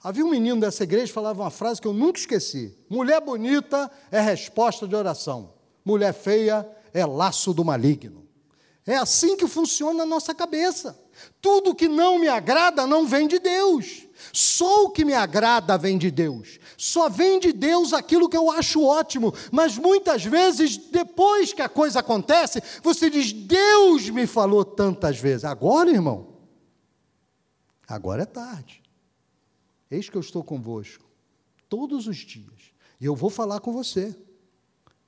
[0.00, 3.90] Havia um menino dessa igreja que falava uma frase que eu nunca esqueci: mulher bonita
[4.12, 5.52] é resposta de oração,
[5.84, 8.26] mulher feia é laço do maligno.
[8.86, 10.98] É assim que funciona a nossa cabeça.
[11.42, 14.06] Tudo que não me agrada não vem de Deus.
[14.32, 16.58] Só o que me agrada vem de Deus.
[16.76, 19.34] Só vem de Deus aquilo que eu acho ótimo.
[19.52, 25.44] Mas muitas vezes, depois que a coisa acontece, você diz: Deus me falou tantas vezes.
[25.44, 26.38] Agora, irmão,
[27.86, 28.82] agora é tarde.
[29.90, 31.04] Eis que eu estou convosco
[31.68, 32.72] todos os dias.
[33.00, 34.16] E eu vou falar com você.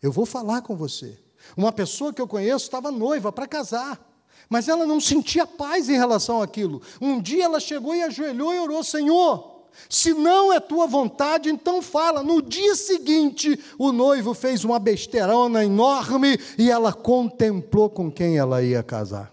[0.02, 1.18] Eu vou falar com você.
[1.57, 4.00] Uma pessoa que eu conheço estava noiva para casar.
[4.48, 6.83] Mas ela não sentia paz em relação àquilo.
[7.00, 11.81] Um dia ela chegou e ajoelhou e orou: Senhor, se não é tua vontade, então
[11.81, 12.22] fala.
[12.22, 18.62] No dia seguinte, o noivo fez uma besteirona enorme e ela contemplou com quem ela
[18.62, 19.33] ia casar.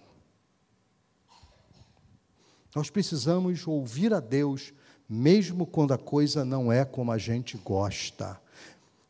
[2.76, 4.72] Nós precisamos ouvir a Deus,
[5.10, 8.40] mesmo quando a coisa não é como a gente gosta.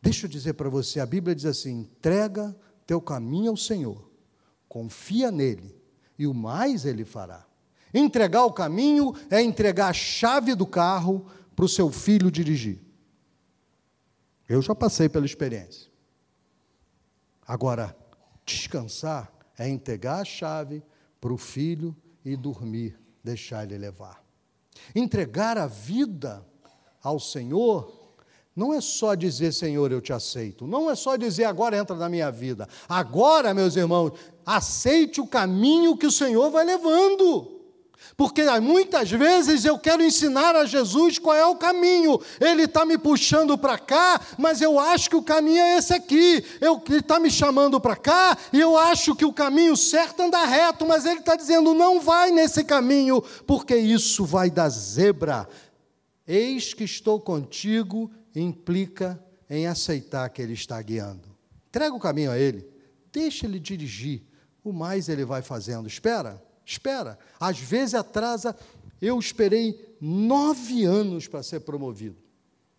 [0.01, 2.55] Deixa eu dizer para você: a Bíblia diz assim: entrega
[2.87, 4.09] teu caminho ao Senhor,
[4.67, 5.75] confia nele
[6.17, 7.45] e o mais ele fará.
[7.93, 12.79] Entregar o caminho é entregar a chave do carro para o seu filho dirigir.
[14.47, 15.91] Eu já passei pela experiência.
[17.45, 17.95] Agora,
[18.45, 20.81] descansar é entregar a chave
[21.19, 24.23] para o filho e dormir, deixar ele levar.
[24.95, 26.45] Entregar a vida
[27.01, 28.06] ao Senhor
[28.57, 30.65] não é só dizer, Senhor, eu te aceito.
[30.65, 32.67] Não é só dizer, agora entra na minha vida.
[32.89, 37.55] Agora, meus irmãos, aceite o caminho que o Senhor vai levando.
[38.17, 42.19] Porque muitas vezes eu quero ensinar a Jesus qual é o caminho.
[42.41, 46.43] Ele está me puxando para cá, mas eu acho que o caminho é esse aqui.
[46.59, 50.43] Eu, ele está me chamando para cá, e eu acho que o caminho certo anda
[50.45, 55.47] reto, mas ele está dizendo: não vai nesse caminho, porque isso vai dar zebra.
[56.27, 58.09] Eis que estou contigo
[58.41, 61.35] implica em aceitar que Ele está guiando.
[61.69, 62.67] Entrega o caminho a Ele,
[63.11, 64.23] deixa Ele dirigir,
[64.63, 65.87] o mais Ele vai fazendo.
[65.87, 67.17] Espera, espera.
[67.39, 68.55] Às vezes atrasa.
[69.01, 72.17] Eu esperei nove anos para ser promovido.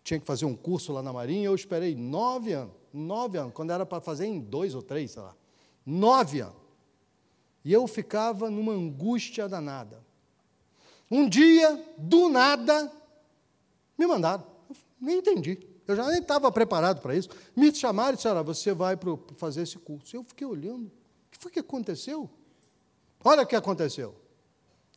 [0.03, 2.73] Tinha que fazer um curso lá na Marinha, eu esperei nove anos.
[2.91, 5.35] Nove anos, quando era para fazer em dois ou três, sei lá.
[5.85, 6.55] Nove anos.
[7.63, 10.03] E eu ficava numa angústia danada.
[11.11, 12.91] Um dia, do nada,
[13.97, 14.48] me mandaram.
[14.99, 15.59] Nem entendi.
[15.87, 17.29] Eu já nem estava preparado para isso.
[17.55, 20.15] Me chamaram e disseram: você vai para fazer esse curso.
[20.15, 20.85] Eu fiquei olhando.
[20.85, 22.29] O que foi que aconteceu?
[23.23, 24.15] Olha o que aconteceu.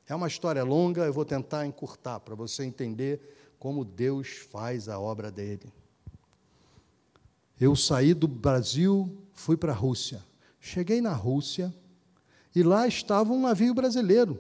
[0.07, 4.99] É uma história longa, eu vou tentar encurtar para você entender como Deus faz a
[4.99, 5.73] obra dele.
[7.59, 10.23] Eu saí do Brasil, fui para a Rússia.
[10.61, 11.73] Cheguei na Rússia
[12.55, 14.39] e lá estava um navio brasileiro,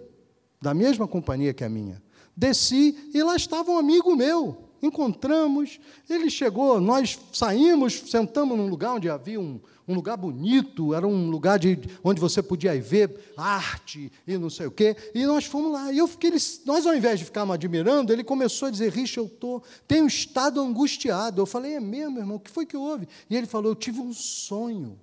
[0.60, 2.02] da mesma companhia que a minha.
[2.36, 5.78] Desci e lá estava um amigo meu encontramos,
[6.10, 11.30] ele chegou, nós saímos, sentamos num lugar onde havia um, um lugar bonito, era um
[11.30, 15.72] lugar de, onde você podia ver arte e não sei o quê, e nós fomos
[15.72, 15.92] lá.
[15.92, 16.32] E eu fiquei,
[16.66, 20.60] nós ao invés de ficarmos admirando, ele começou a dizer: Richa, eu tô, tenho estado
[20.60, 21.40] angustiado.
[21.40, 23.06] Eu falei: É mesmo, irmão, o que foi que houve?
[23.30, 24.98] E ele falou: Eu tive um sonho.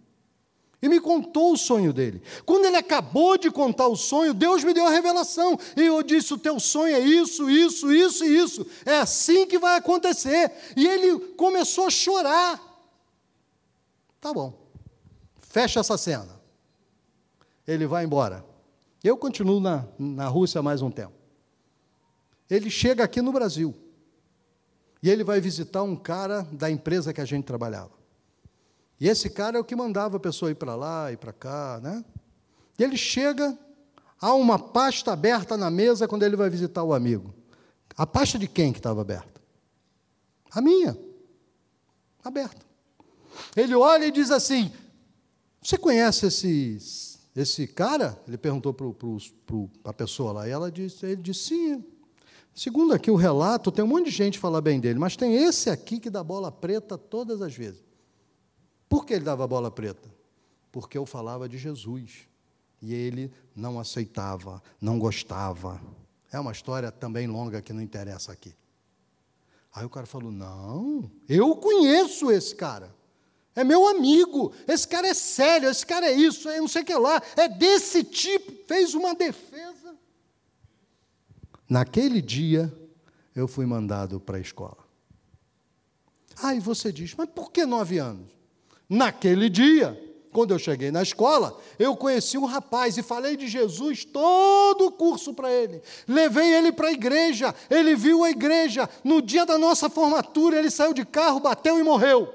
[0.82, 2.22] E me contou o sonho dele.
[2.46, 5.60] Quando ele acabou de contar o sonho, Deus me deu a revelação.
[5.76, 8.66] E eu disse: O teu sonho é isso, isso, isso e isso.
[8.86, 10.52] É assim que vai acontecer.
[10.78, 12.62] E ele começou a chorar.
[14.22, 14.54] Tá bom.
[15.38, 16.40] Fecha essa cena.
[17.68, 18.46] Ele vai embora.
[19.04, 21.14] Eu continuo na, na Rússia mais um tempo.
[22.50, 23.76] Ele chega aqui no Brasil.
[25.04, 27.99] E ele vai visitar um cara da empresa que a gente trabalhava.
[29.00, 31.80] E esse cara é o que mandava a pessoa ir para lá e para cá,
[31.82, 32.04] né?
[32.78, 33.58] E ele chega,
[34.20, 37.34] há uma pasta aberta na mesa quando ele vai visitar o amigo.
[37.96, 39.42] A pasta de quem que estava aberta?
[40.52, 40.98] A minha.
[42.24, 42.66] Aberta.
[43.56, 44.72] Ele olha e diz assim:
[45.62, 46.78] Você conhece esse,
[47.36, 48.22] esse cara?
[48.28, 50.48] Ele perguntou para a pessoa lá.
[50.48, 51.86] E ela disse, ele disse: Sim.
[52.54, 55.36] Segundo aqui o relato, tem um monte de gente que fala bem dele, mas tem
[55.36, 57.89] esse aqui que dá bola preta todas as vezes.
[58.90, 60.10] Por que ele dava bola preta?
[60.72, 62.28] Porque eu falava de Jesus.
[62.82, 65.80] E ele não aceitava, não gostava.
[66.32, 68.56] É uma história também longa que não interessa aqui.
[69.74, 72.96] Aí o cara falou: Não, eu conheço esse cara.
[73.56, 74.54] É meu amigo.
[74.68, 77.22] Esse cara é sério, esse cara é isso, é não sei o que lá.
[77.36, 78.52] É desse tipo.
[78.66, 79.96] Fez uma defesa.
[81.68, 82.74] Naquele dia,
[83.36, 84.78] eu fui mandado para a escola.
[86.42, 88.39] Aí você diz: Mas por que nove anos?
[88.90, 94.04] Naquele dia, quando eu cheguei na escola, eu conheci um rapaz e falei de Jesus
[94.04, 95.82] todo o curso para ele.
[96.08, 98.90] Levei ele para a igreja, ele viu a igreja.
[99.04, 102.34] No dia da nossa formatura, ele saiu de carro, bateu e morreu.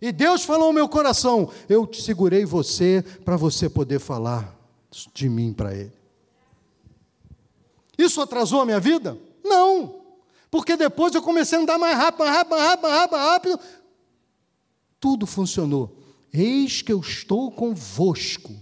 [0.00, 4.56] E Deus falou ao meu coração: Eu te segurei você para você poder falar
[5.12, 5.92] de mim para ele.
[7.96, 9.18] Isso atrasou a minha vida?
[9.44, 10.00] Não.
[10.50, 13.32] Porque depois eu comecei a andar mais rápido, mais rápido, mais rápido, mais rápido, mais
[13.32, 13.81] rápido
[15.02, 15.98] tudo funcionou.
[16.32, 18.54] Eis que eu estou convosco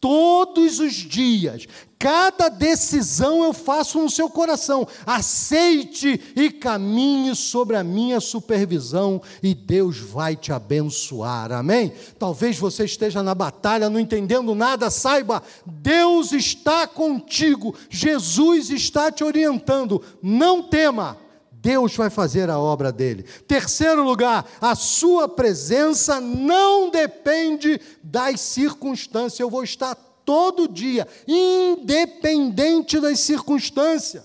[0.00, 1.66] todos os dias.
[1.98, 4.86] Cada decisão eu faço no seu coração.
[5.04, 11.50] Aceite e caminhe sobre a minha supervisão e Deus vai te abençoar.
[11.50, 11.92] Amém?
[12.20, 17.74] Talvez você esteja na batalha, não entendendo nada, saiba, Deus está contigo.
[17.90, 20.00] Jesus está te orientando.
[20.22, 21.23] Não tema.
[21.64, 23.22] Deus vai fazer a obra dele.
[23.48, 29.40] Terceiro lugar, a sua presença não depende das circunstâncias.
[29.40, 29.94] Eu vou estar
[30.26, 34.22] todo dia, independente das circunstâncias.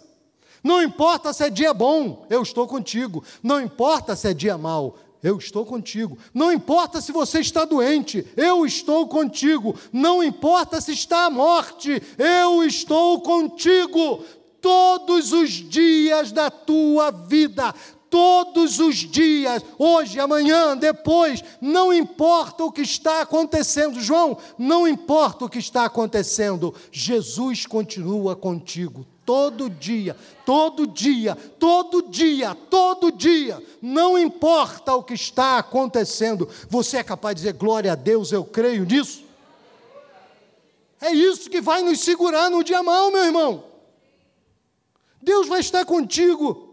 [0.61, 3.23] Não importa se é dia bom, eu estou contigo.
[3.41, 6.17] Não importa se é dia mau, eu estou contigo.
[6.33, 9.75] Não importa se você está doente, eu estou contigo.
[9.93, 14.25] Não importa se está à morte, eu estou contigo
[14.61, 17.73] todos os dias da tua vida.
[18.09, 25.45] Todos os dias, hoje, amanhã, depois, não importa o que está acontecendo, João, não importa
[25.45, 33.63] o que está acontecendo, Jesus continua contigo todo dia, todo dia, todo dia, todo dia,
[33.79, 38.43] não importa o que está acontecendo, você é capaz de dizer glória a Deus, eu
[38.43, 39.23] creio nisso?
[40.99, 43.68] É isso que vai nos segurar no dia mal, meu irmão.
[45.21, 46.69] Deus vai estar contigo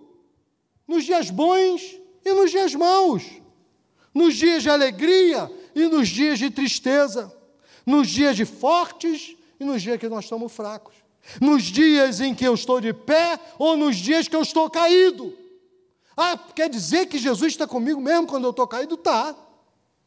[0.87, 3.25] nos dias bons e nos dias maus,
[4.15, 7.33] nos dias de alegria e nos dias de tristeza,
[7.85, 10.95] nos dias de fortes e nos dias que nós estamos fracos,
[11.41, 15.37] nos dias em que eu estou de pé ou nos dias que eu estou caído.
[16.17, 18.95] Ah, quer dizer que Jesus está comigo mesmo quando eu estou caído?
[18.95, 19.37] Está.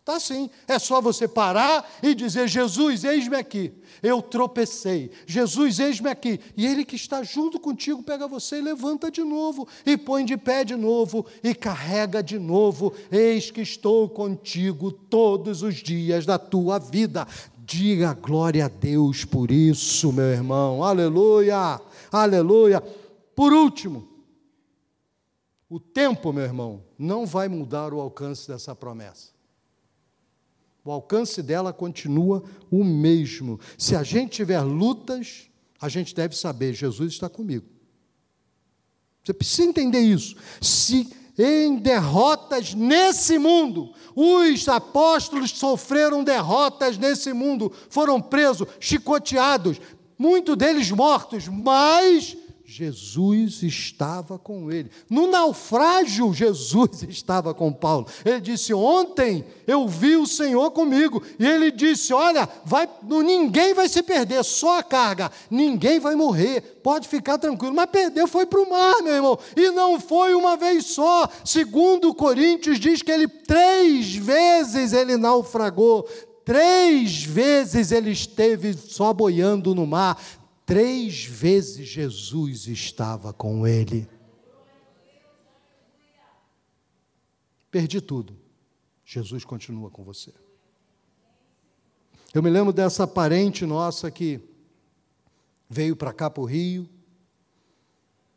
[0.10, 0.50] Está sim.
[0.68, 3.72] É só você parar e dizer: Jesus, eis-me aqui.
[4.02, 5.12] Eu tropecei.
[5.28, 6.40] Jesus, eis-me aqui.
[6.58, 10.36] E Ele que está junto contigo pega você e levanta de novo, e põe de
[10.36, 12.92] pé de novo, e carrega de novo.
[13.12, 17.28] Eis que estou contigo todos os dias da tua vida.
[17.60, 20.84] Diga glória a Deus por isso, meu irmão.
[20.84, 21.80] Aleluia,
[22.12, 22.82] aleluia.
[23.36, 24.08] Por último,
[25.70, 29.39] o tempo, meu irmão, não vai mudar o alcance dessa promessa.
[30.84, 33.60] O alcance dela continua o mesmo.
[33.78, 35.50] Se a gente tiver lutas,
[35.80, 37.66] a gente deve saber: Jesus está comigo.
[39.24, 40.36] Você precisa entender isso.
[40.62, 49.80] Se em derrotas nesse mundo, os apóstolos sofreram derrotas nesse mundo, foram presos, chicoteados,
[50.18, 52.36] muitos deles mortos, mas
[52.72, 54.92] Jesus estava com ele.
[55.10, 58.06] No naufrágio, Jesus estava com Paulo.
[58.24, 61.24] Ele disse: Ontem eu vi o Senhor comigo.
[61.40, 65.32] E ele disse: Olha, vai, ninguém vai se perder, só a carga.
[65.50, 66.62] Ninguém vai morrer.
[66.84, 67.74] Pode ficar tranquilo.
[67.74, 69.40] Mas perdeu, foi para o mar, meu irmão.
[69.56, 71.28] E não foi uma vez só.
[71.44, 76.08] Segundo Coríntios diz que ele três vezes ele naufragou.
[76.46, 80.20] Três vezes ele esteve só boiando no mar.
[80.70, 84.08] Três vezes Jesus estava com ele.
[87.72, 88.38] Perdi tudo.
[89.04, 90.32] Jesus continua com você.
[92.32, 94.40] Eu me lembro dessa parente nossa que
[95.68, 96.88] veio para cá para o Rio.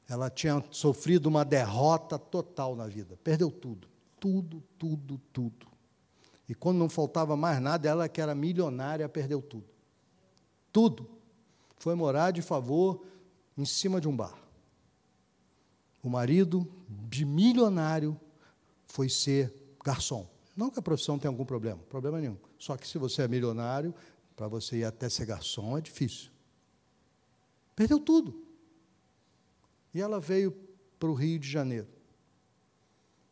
[0.08, 3.18] Ela tinha sofrido uma derrota total na vida.
[3.22, 3.86] Perdeu tudo.
[4.18, 5.66] Tudo, tudo, tudo.
[6.48, 9.66] E quando não faltava mais nada, ela que era milionária, perdeu tudo.
[10.72, 11.21] Tudo
[11.82, 13.04] foi morar de favor
[13.58, 14.38] em cima de um bar.
[16.00, 18.16] O marido, de milionário,
[18.86, 19.52] foi ser
[19.84, 20.30] garçom.
[20.56, 22.38] Não que a profissão tenha algum problema, problema nenhum.
[22.56, 23.92] Só que se você é milionário,
[24.36, 26.30] para você ir até ser garçom é difícil.
[27.74, 28.40] Perdeu tudo.
[29.92, 30.52] E ela veio
[31.00, 31.88] para o Rio de Janeiro.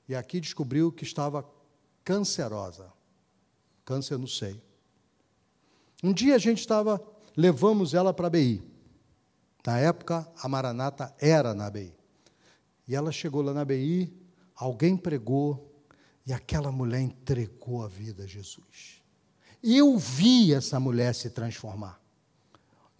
[0.08, 1.48] E aqui descobriu que estava
[2.02, 2.92] cancerosa.
[3.84, 4.60] Câncer no seio.
[6.02, 7.00] Um dia a gente estava
[7.36, 8.62] levamos ela para a BI.
[9.66, 11.92] Na época, a Maranata era na BI.
[12.88, 14.12] E ela chegou lá na BI,
[14.54, 15.70] alguém pregou,
[16.26, 19.02] e aquela mulher entregou a vida a Jesus.
[19.62, 22.00] Eu vi essa mulher se transformar.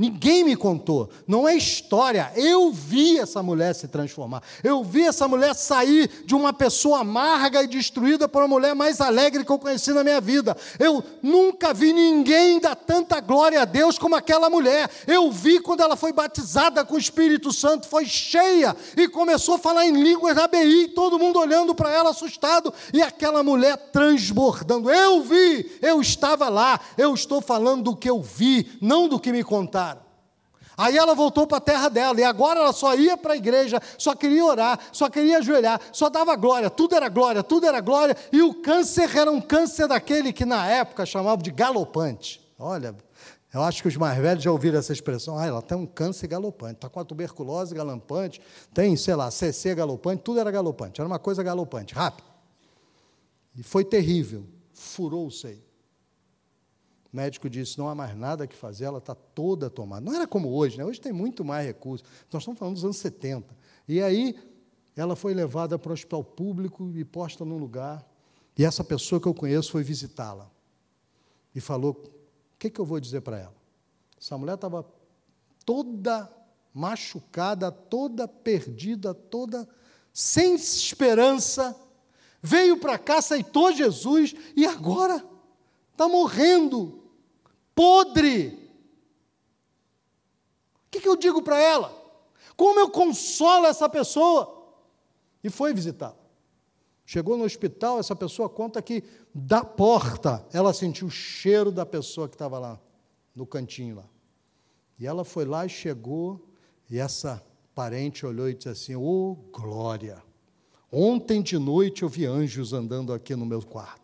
[0.01, 2.32] Ninguém me contou, não é história.
[2.34, 4.42] Eu vi essa mulher se transformar.
[4.64, 8.98] Eu vi essa mulher sair de uma pessoa amarga e destruída para uma mulher mais
[9.03, 10.57] alegre que eu conheci na minha vida.
[10.78, 14.90] Eu nunca vi ninguém dar tanta glória a Deus como aquela mulher.
[15.07, 19.59] Eu vi quando ela foi batizada com o Espírito Santo, foi cheia e começou a
[19.59, 24.90] falar em línguas na BI, todo mundo olhando para ela assustado e aquela mulher transbordando.
[24.90, 29.30] Eu vi, eu estava lá, eu estou falando do que eu vi, não do que
[29.30, 29.89] me contaram.
[30.81, 33.78] Aí ela voltou para a terra dela, e agora ela só ia para a igreja,
[33.99, 38.16] só queria orar, só queria ajoelhar, só dava glória, tudo era glória, tudo era glória,
[38.33, 42.41] e o câncer era um câncer daquele que na época chamavam de galopante.
[42.59, 42.97] Olha,
[43.53, 45.37] eu acho que os mais velhos já ouviram essa expressão.
[45.37, 48.41] Ah, ela tem um câncer galopante, está com a tuberculose galopante,
[48.72, 52.26] tem, sei lá, CC galopante, tudo era galopante, era uma coisa galopante, rápido.
[53.55, 55.70] E foi terrível, furou o seio.
[57.12, 60.00] O médico disse: não há mais nada que fazer, ela está toda tomada.
[60.00, 60.84] Não era como hoje, né?
[60.84, 62.06] hoje tem muito mais recursos.
[62.32, 63.56] Nós estamos falando dos anos 70.
[63.88, 64.38] E aí,
[64.96, 68.06] ela foi levada para o hospital público e posta num lugar.
[68.56, 70.50] E essa pessoa que eu conheço foi visitá-la.
[71.54, 73.54] E falou: o que, que eu vou dizer para ela?
[74.20, 74.86] Essa mulher estava
[75.64, 76.30] toda
[76.72, 79.68] machucada, toda perdida, toda
[80.12, 81.76] sem esperança.
[82.42, 85.24] Veio para cá, aceitou Jesus e agora
[85.92, 86.99] está morrendo
[87.81, 88.49] podre.
[90.87, 91.91] O que, que eu digo para ela?
[92.55, 94.74] Como eu consolo essa pessoa?
[95.43, 96.14] E foi visitar.
[97.07, 99.03] Chegou no hospital, essa pessoa conta que
[99.35, 102.78] da porta ela sentiu o cheiro da pessoa que estava lá,
[103.35, 104.05] no cantinho lá.
[104.99, 106.47] E ela foi lá e chegou,
[106.91, 107.43] e essa
[107.74, 110.22] parente olhou e disse assim: Ô oh, glória!
[110.93, 113.99] Ontem de noite eu vi anjos andando aqui no meu quarto.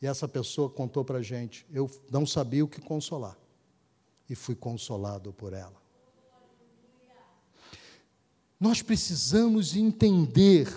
[0.00, 3.36] E essa pessoa contou para a gente: eu não sabia o que consolar.
[4.28, 5.78] E fui consolado por ela.
[8.60, 10.68] Nós precisamos entender,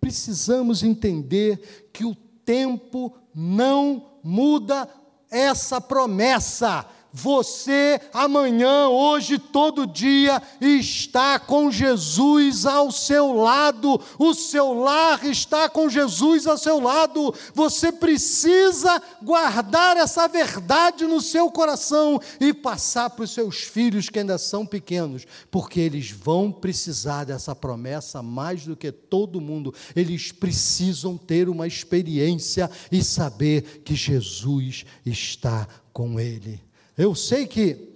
[0.00, 4.88] precisamos entender que o tempo não muda
[5.30, 14.74] essa promessa você amanhã, hoje, todo dia está com Jesus ao seu lado, o seu
[14.74, 17.34] lar está com Jesus ao seu lado.
[17.54, 24.18] Você precisa guardar essa verdade no seu coração e passar para os seus filhos que
[24.18, 29.74] ainda são pequenos, porque eles vão precisar dessa promessa mais do que todo mundo.
[29.96, 36.67] Eles precisam ter uma experiência e saber que Jesus está com ele.
[36.98, 37.94] Eu sei que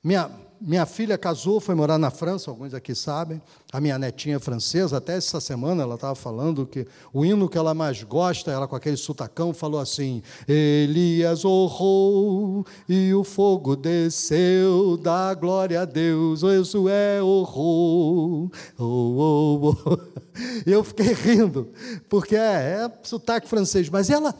[0.00, 3.42] minha, minha filha casou, foi morar na França, alguns aqui sabem.
[3.72, 7.58] A minha netinha é francesa, até essa semana ela estava falando que o hino que
[7.58, 14.96] ela mais gosta, ela com aquele sutacão, falou assim: Elias orou e o fogo desceu,
[14.96, 18.52] dá glória a Deus, Josué orou.
[18.78, 19.98] Oh, oh, oh.
[20.64, 21.72] Eu fiquei rindo,
[22.08, 24.32] porque é, é sotaque francês, mas ela,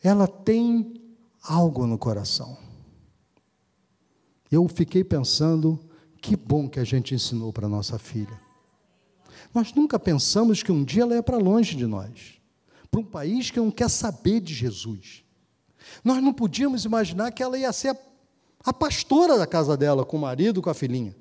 [0.00, 1.01] ela tem
[1.42, 2.56] algo no coração.
[4.50, 5.78] Eu fiquei pensando,
[6.20, 8.40] que bom que a gente ensinou para nossa filha.
[9.52, 12.40] Nós nunca pensamos que um dia ela ia para longe de nós,
[12.90, 15.24] para um país que não quer saber de Jesus.
[16.04, 17.96] Nós não podíamos imaginar que ela ia ser a,
[18.66, 21.16] a pastora da casa dela, com o marido, com a filhinha.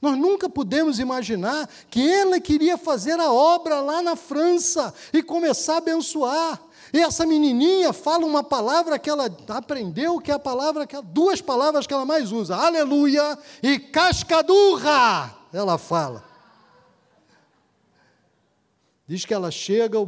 [0.00, 5.74] Nós nunca pudemos imaginar que ela queria fazer a obra lá na França e começar
[5.74, 6.60] a abençoar.
[6.92, 11.40] E essa menininha fala uma palavra que ela aprendeu, que é a palavra que duas
[11.40, 15.34] palavras que ela mais usa, aleluia e cascadurra.
[15.52, 16.24] Ela fala.
[19.06, 19.98] Diz que ela chega,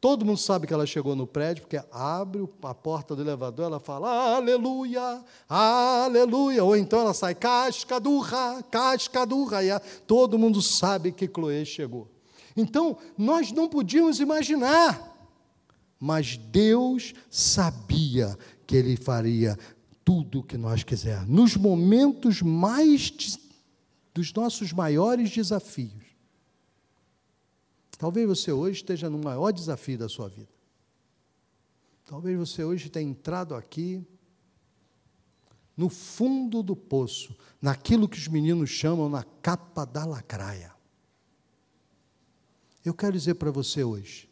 [0.00, 3.80] todo mundo sabe que ela chegou no prédio, porque abre a porta do elevador, ela
[3.80, 6.62] fala aleluia, aleluia.
[6.62, 9.62] Ou então ela sai cascadurra, cascadurra.
[9.64, 12.08] E todo mundo sabe que Chloe chegou.
[12.56, 15.16] Então, nós não podíamos imaginar,
[15.98, 18.36] mas Deus sabia
[18.66, 19.56] que Ele faria
[20.04, 21.28] tudo o que nós quisermos.
[21.28, 23.38] Nos momentos mais
[24.14, 26.07] dos nossos maiores desafios,
[27.98, 30.48] Talvez você hoje esteja no maior desafio da sua vida.
[32.04, 34.06] Talvez você hoje tenha entrado aqui
[35.76, 40.72] no fundo do poço, naquilo que os meninos chamam na capa da lacraia.
[42.84, 44.30] Eu quero dizer para você hoje,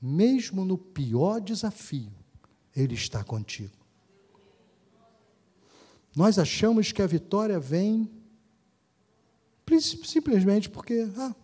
[0.00, 2.12] mesmo no pior desafio,
[2.74, 3.76] Ele está contigo.
[6.16, 8.10] Nós achamos que a vitória vem
[10.04, 11.34] simplesmente porque ah,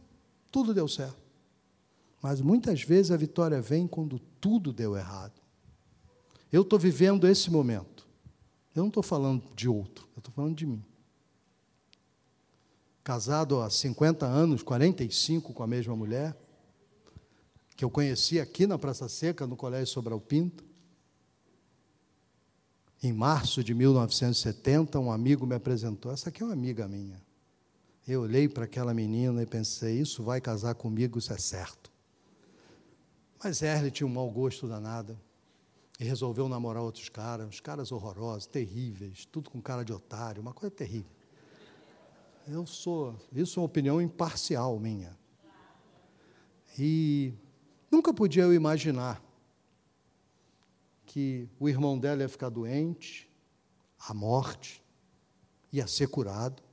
[0.51, 1.29] tudo deu certo.
[2.21, 5.41] Mas muitas vezes a vitória vem quando tudo deu errado.
[6.51, 8.07] Eu estou vivendo esse momento.
[8.75, 10.85] Eu não estou falando de outro, eu estou falando de mim.
[13.03, 16.37] Casado há 50 anos, 45 com a mesma mulher,
[17.77, 20.65] que eu conheci aqui na Praça Seca, no Colégio Sobral Pinto.
[23.03, 26.13] Em março de 1970, um amigo me apresentou.
[26.13, 27.23] Essa aqui é uma amiga minha.
[28.09, 31.93] Eu olhei para aquela menina e pensei: isso vai casar comigo, isso é certo.
[33.45, 35.21] Mas Erle tinha um mau gosto danado
[36.01, 40.55] e resolveu namorar outros caras, uns caras horrorosos, terríveis, tudo com cara de otário, uma
[40.55, 41.11] coisa terrível.
[42.47, 45.15] Eu sou, isso é uma opinião imparcial minha.
[46.79, 47.35] E
[47.91, 49.23] nunca podia eu imaginar
[51.05, 53.31] que o irmão dela ia ficar doente,
[53.99, 54.83] a morte,
[55.71, 56.68] ia ser curado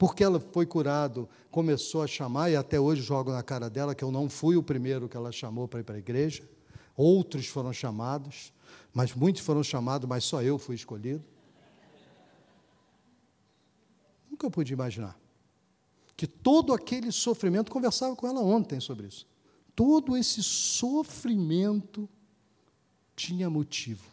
[0.00, 4.02] porque ela foi curado, começou a chamar, e até hoje jogo na cara dela que
[4.02, 6.48] eu não fui o primeiro que ela chamou para ir para a igreja.
[6.96, 8.50] Outros foram chamados,
[8.94, 11.22] mas muitos foram chamados, mas só eu fui escolhido.
[14.30, 15.20] Nunca pude imaginar
[16.16, 19.26] que todo aquele sofrimento, conversava com ela ontem sobre isso,
[19.76, 22.08] todo esse sofrimento
[23.14, 24.06] tinha motivo.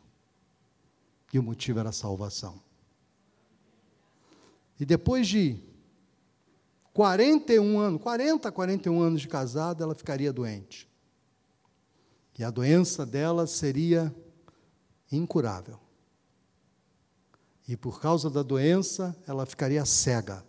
[1.32, 2.62] E o motivo era a salvação.
[4.78, 5.66] E depois de
[6.98, 10.90] 41 anos, 40, 41 anos de casada, ela ficaria doente.
[12.40, 14.12] E a doença dela seria
[15.12, 15.80] incurável.
[17.68, 20.44] E por causa da doença, ela ficaria cega.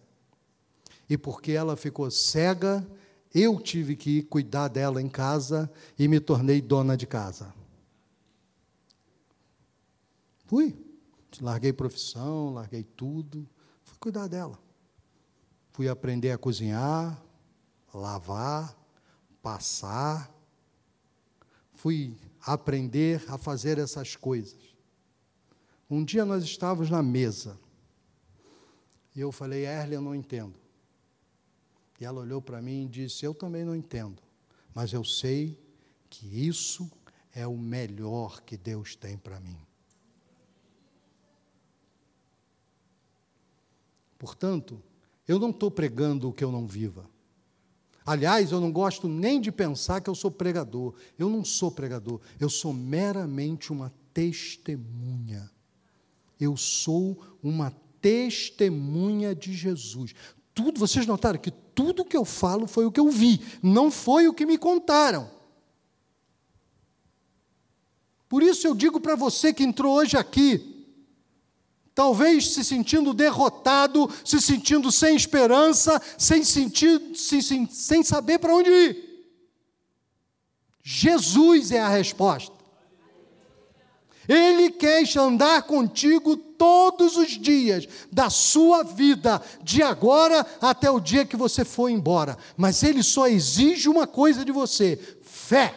[1.06, 2.82] E porque ela ficou cega,
[3.34, 7.52] eu tive que cuidar dela em casa e me tornei dona de casa.
[10.46, 10.74] Fui.
[11.42, 13.46] Larguei profissão, larguei tudo,
[13.84, 14.58] fui cuidar dela.
[15.78, 17.24] Fui aprender a cozinhar,
[17.94, 18.76] lavar,
[19.40, 20.28] passar.
[21.72, 24.58] Fui aprender a fazer essas coisas.
[25.88, 27.56] Um dia nós estávamos na mesa.
[29.14, 30.58] E eu falei, Erle, eu não entendo.
[32.00, 34.20] E ela olhou para mim e disse: Eu também não entendo,
[34.74, 35.64] mas eu sei
[36.10, 36.90] que isso
[37.32, 39.60] é o melhor que Deus tem para mim.
[44.18, 44.82] Portanto,
[45.28, 47.08] eu não estou pregando o que eu não viva.
[48.04, 50.94] Aliás, eu não gosto nem de pensar que eu sou pregador.
[51.18, 52.20] Eu não sou pregador.
[52.40, 55.50] Eu sou meramente uma testemunha.
[56.40, 57.70] Eu sou uma
[58.00, 60.14] testemunha de Jesus.
[60.54, 64.26] Tudo, vocês notaram que tudo que eu falo foi o que eu vi, não foi
[64.26, 65.30] o que me contaram.
[68.28, 70.77] Por isso eu digo para você que entrou hoje aqui,
[71.98, 78.54] talvez se sentindo derrotado, se sentindo sem esperança, sem sentir, sem, sem, sem saber para
[78.54, 79.28] onde ir.
[80.80, 82.54] Jesus é a resposta.
[84.28, 91.26] Ele quer andar contigo todos os dias da sua vida, de agora até o dia
[91.26, 92.38] que você for embora.
[92.56, 95.74] Mas ele só exige uma coisa de você: fé.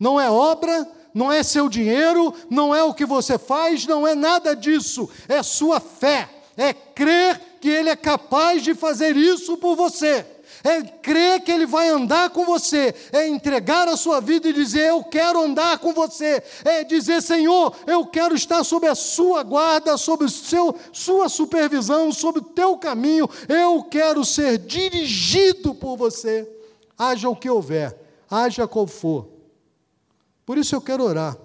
[0.00, 4.14] Não é obra, não é seu dinheiro, não é o que você faz, não é
[4.14, 9.74] nada disso, é sua fé, é crer que Ele é capaz de fazer isso por
[9.74, 10.24] você.
[10.62, 14.88] É crer que Ele vai andar com você, é entregar a sua vida e dizer:
[14.88, 19.96] Eu quero andar com você, é dizer: Senhor, eu quero estar sob a Sua guarda,
[19.96, 26.48] sob o seu, Sua supervisão, sob o Teu caminho, eu quero ser dirigido por você,
[26.96, 27.96] haja o que houver,
[28.28, 29.37] haja qual for.
[30.48, 31.36] Por isso eu quero orar.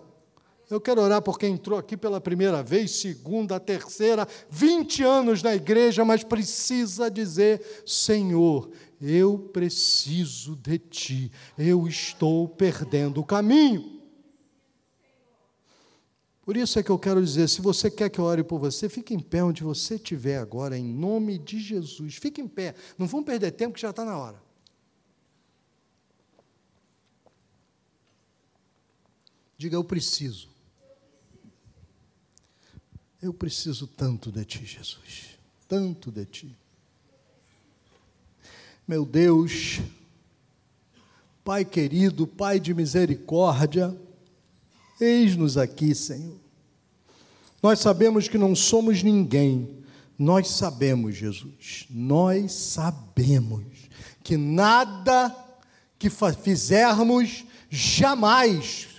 [0.70, 5.54] Eu quero orar por quem entrou aqui pela primeira vez, segunda, terceira, 20 anos na
[5.54, 14.02] igreja, mas precisa dizer: Senhor, eu preciso de ti, eu estou perdendo o caminho.
[16.46, 18.88] Por isso é que eu quero dizer: se você quer que eu ore por você,
[18.88, 22.16] fique em pé onde você estiver agora, em nome de Jesus.
[22.16, 24.42] Fique em pé, não vamos perder tempo que já está na hora.
[29.64, 30.50] Diga, eu preciso.
[33.22, 35.38] Eu preciso tanto de ti, Jesus.
[35.70, 36.58] Tanto de ti.
[38.86, 39.80] Meu Deus,
[41.46, 43.98] Pai querido, Pai de misericórdia,
[45.00, 46.42] eis-nos aqui, Senhor.
[47.62, 49.82] Nós sabemos que não somos ninguém,
[50.20, 53.64] nós sabemos, Jesus, nós sabemos
[54.22, 55.34] que nada
[55.98, 58.93] que fizermos jamais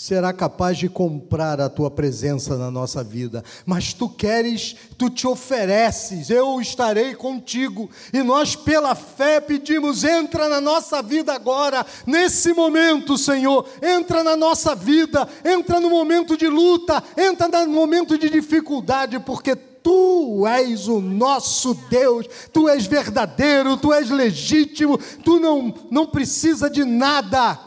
[0.00, 5.26] será capaz de comprar a tua presença na nossa vida, mas tu queres, tu te
[5.26, 12.52] ofereces, eu estarei contigo, e nós pela fé pedimos: entra na nossa vida agora, nesse
[12.52, 18.30] momento, Senhor, entra na nossa vida, entra no momento de luta, entra no momento de
[18.30, 25.74] dificuldade, porque Tu és o nosso Deus, Tu és verdadeiro, Tu és legítimo, Tu não,
[25.90, 27.58] não precisa de nada,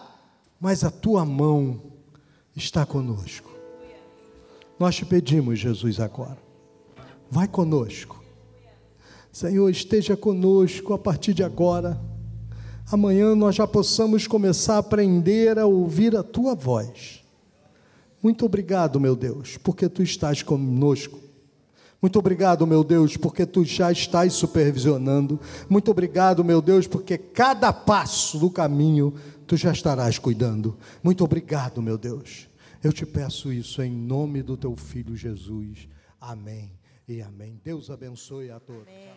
[0.61, 1.91] mas a Tua mão
[2.56, 3.52] está conosco.
[4.80, 6.38] Nós te pedimos, Jesus, agora.
[7.30, 8.22] Vai conosco.
[9.32, 11.99] Senhor, esteja conosco a partir de agora.
[12.91, 17.24] Amanhã nós já possamos começar a aprender a ouvir a tua voz.
[18.22, 21.18] Muito obrigado, meu Deus, porque tu estás conosco.
[22.02, 25.39] Muito obrigado, meu Deus, porque tu já estás supervisionando.
[25.70, 29.14] Muito obrigado, meu Deus, porque cada passo do caminho
[29.52, 30.78] tu já estarás cuidando.
[31.04, 32.47] Muito obrigado, meu Deus.
[32.82, 35.89] Eu te peço isso em nome do teu filho Jesus.
[36.22, 37.60] Amém e amém.
[37.62, 38.88] Deus abençoe a todos.
[38.88, 39.11] Amém.